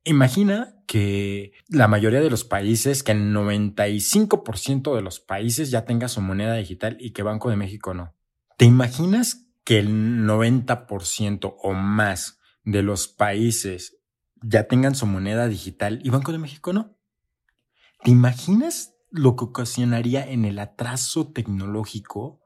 Imagina 0.04 0.74
que 0.86 1.52
la 1.68 1.88
mayoría 1.88 2.20
de 2.20 2.30
los 2.30 2.44
países, 2.44 3.02
que 3.02 3.12
el 3.12 3.32
95% 3.34 4.94
de 4.94 5.02
los 5.02 5.20
países 5.20 5.70
ya 5.70 5.84
tenga 5.84 6.08
su 6.08 6.20
moneda 6.20 6.54
digital 6.54 6.96
y 6.98 7.12
que 7.12 7.22
Banco 7.22 7.50
de 7.50 7.56
México 7.56 7.94
no. 7.94 8.14
¿Te 8.56 8.64
imaginas 8.64 9.46
que 9.64 9.78
el 9.78 10.26
90% 10.26 11.56
o 11.62 11.72
más 11.74 12.40
de 12.64 12.82
los 12.82 13.06
países 13.06 13.98
ya 14.42 14.64
tengan 14.64 14.94
su 14.94 15.06
moneda 15.06 15.46
digital 15.48 16.00
y 16.02 16.10
Banco 16.10 16.32
de 16.32 16.38
México 16.38 16.72
no? 16.72 16.96
¿Te 18.02 18.10
imaginas 18.10 18.94
lo 19.10 19.36
que 19.36 19.44
ocasionaría 19.44 20.28
en 20.28 20.44
el 20.44 20.58
atraso 20.58 21.32
tecnológico? 21.32 22.40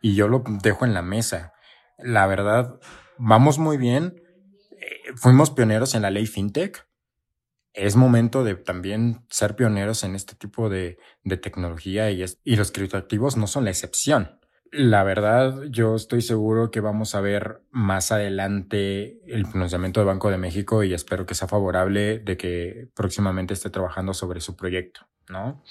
Y 0.00 0.14
yo 0.14 0.28
lo 0.28 0.44
dejo 0.62 0.84
en 0.84 0.94
la 0.94 1.02
mesa. 1.02 1.52
La 1.98 2.26
verdad, 2.26 2.78
vamos 3.18 3.58
muy 3.58 3.76
bien. 3.76 4.22
Eh, 4.72 5.12
fuimos 5.16 5.50
pioneros 5.50 5.94
en 5.94 6.02
la 6.02 6.10
ley 6.10 6.26
FinTech. 6.26 6.88
Es 7.72 7.96
momento 7.96 8.44
de 8.44 8.54
también 8.54 9.26
ser 9.30 9.56
pioneros 9.56 10.02
en 10.04 10.14
este 10.14 10.34
tipo 10.34 10.68
de, 10.68 10.98
tecnología 11.42 12.10
y, 12.10 12.24
y 12.44 12.56
los 12.56 12.72
criptoactivos 12.72 13.36
no 13.36 13.46
son 13.46 13.64
la 13.64 13.70
excepción. 13.70 14.37
La 14.70 15.02
verdad, 15.02 15.62
yo 15.70 15.96
estoy 15.96 16.20
seguro 16.20 16.70
que 16.70 16.80
vamos 16.80 17.14
a 17.14 17.22
ver 17.22 17.62
más 17.70 18.12
adelante 18.12 19.18
el 19.26 19.46
pronunciamiento 19.46 20.00
del 20.00 20.08
Banco 20.08 20.30
de 20.30 20.36
México 20.36 20.84
y 20.84 20.92
espero 20.92 21.24
que 21.24 21.34
sea 21.34 21.48
favorable 21.48 22.18
de 22.18 22.36
que 22.36 22.88
próximamente 22.94 23.54
esté 23.54 23.70
trabajando 23.70 24.12
sobre 24.12 24.42
su 24.42 24.56
proyecto, 24.56 25.00
¿no? 25.30 25.62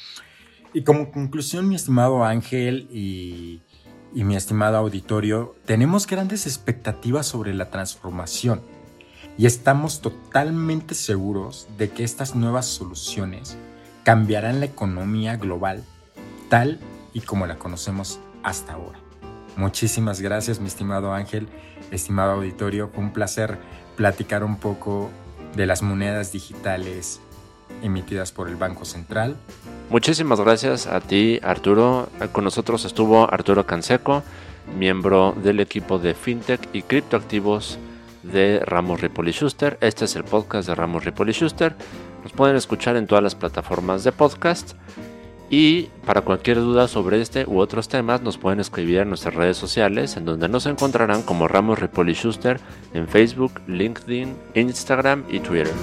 Y 0.73 0.83
como 0.83 1.11
conclusión, 1.11 1.67
mi 1.67 1.75
estimado 1.75 2.23
Ángel 2.25 2.87
y, 2.91 3.61
mi 4.13 4.35
estimado 4.35 4.77
auditorio, 4.77 5.55
tenemos 5.65 6.07
grandes 6.07 6.47
expectativas 6.47 7.27
sobre 7.27 7.53
la 7.53 7.69
transformación 7.69 8.61
y 9.37 9.45
estamos 9.45 10.01
totalmente 10.01 10.95
seguros 10.95 11.67
de 11.77 11.91
que 11.91 12.03
estas 12.03 12.35
nuevas 12.35 12.65
soluciones 12.65 13.57
cambiarán 14.03 14.59
la 14.59 14.65
economía 14.65 15.35
global 15.35 15.83
tal 16.49 16.79
y 17.13 17.21
como 17.21 17.45
la 17.45 17.59
conocemos 17.59 18.19
hasta 18.47 18.73
ahora. 18.73 18.97
Muchísimas 19.57 20.21
gracias, 20.21 20.61
mi 20.61 20.67
estimado 20.67 21.13
Ángel, 21.13 21.47
estimado 21.91 22.31
auditorio. 22.31 22.89
Fue 22.93 23.03
un 23.03 23.11
placer 23.11 23.57
platicar 23.97 24.43
un 24.43 24.55
poco 24.55 25.09
de 25.55 25.65
las 25.65 25.81
monedas 25.81 26.31
digitales 26.31 27.19
emitidas 27.83 28.31
por 28.31 28.47
el 28.47 28.55
Banco 28.55 28.85
Central. 28.85 29.35
Muchísimas 29.89 30.39
gracias 30.39 30.87
a 30.87 31.01
ti, 31.01 31.39
Arturo. 31.43 32.07
Con 32.31 32.45
nosotros 32.45 32.85
estuvo 32.85 33.31
Arturo 33.31 33.65
Canseco, 33.65 34.23
miembro 34.77 35.35
del 35.43 35.59
equipo 35.59 35.99
de 35.99 36.13
FinTech 36.13 36.69
y 36.71 36.83
criptoactivos 36.83 37.79
de 38.23 38.61
Ramos 38.65 39.01
Ripoli 39.01 39.33
Schuster. 39.33 39.77
Este 39.81 40.05
es 40.05 40.15
el 40.15 40.23
podcast 40.23 40.69
de 40.69 40.75
Ramos 40.75 41.03
Ripoli 41.03 41.33
Schuster. 41.33 41.75
Nos 42.23 42.31
pueden 42.31 42.55
escuchar 42.55 42.95
en 42.95 43.07
todas 43.07 43.23
las 43.23 43.35
plataformas 43.35 44.05
de 44.05 44.13
podcast 44.13 44.73
Y 45.49 45.83
para 46.05 46.21
cualquier 46.21 46.57
duda 46.57 46.87
sobre 46.87 47.21
este 47.21 47.45
u 47.47 47.59
otros 47.59 47.87
temas 47.87 48.21
nos 48.21 48.37
pueden 48.37 48.59
escribir 48.59 48.99
en 48.99 49.09
nuestras 49.09 49.33
redes 49.33 49.57
sociales 49.57 50.17
en 50.17 50.25
donde 50.25 50.49
nos 50.49 50.65
encontrarán 50.65 51.21
como 51.21 51.47
Ramos 51.47 51.79
Ripoli 51.79 52.13
Schuster 52.13 52.59
en 52.93 53.07
Facebook, 53.07 53.61
LinkedIn, 53.67 54.35
Instagram 54.55 55.23
y 55.29 55.39
Twitter. 55.39 55.73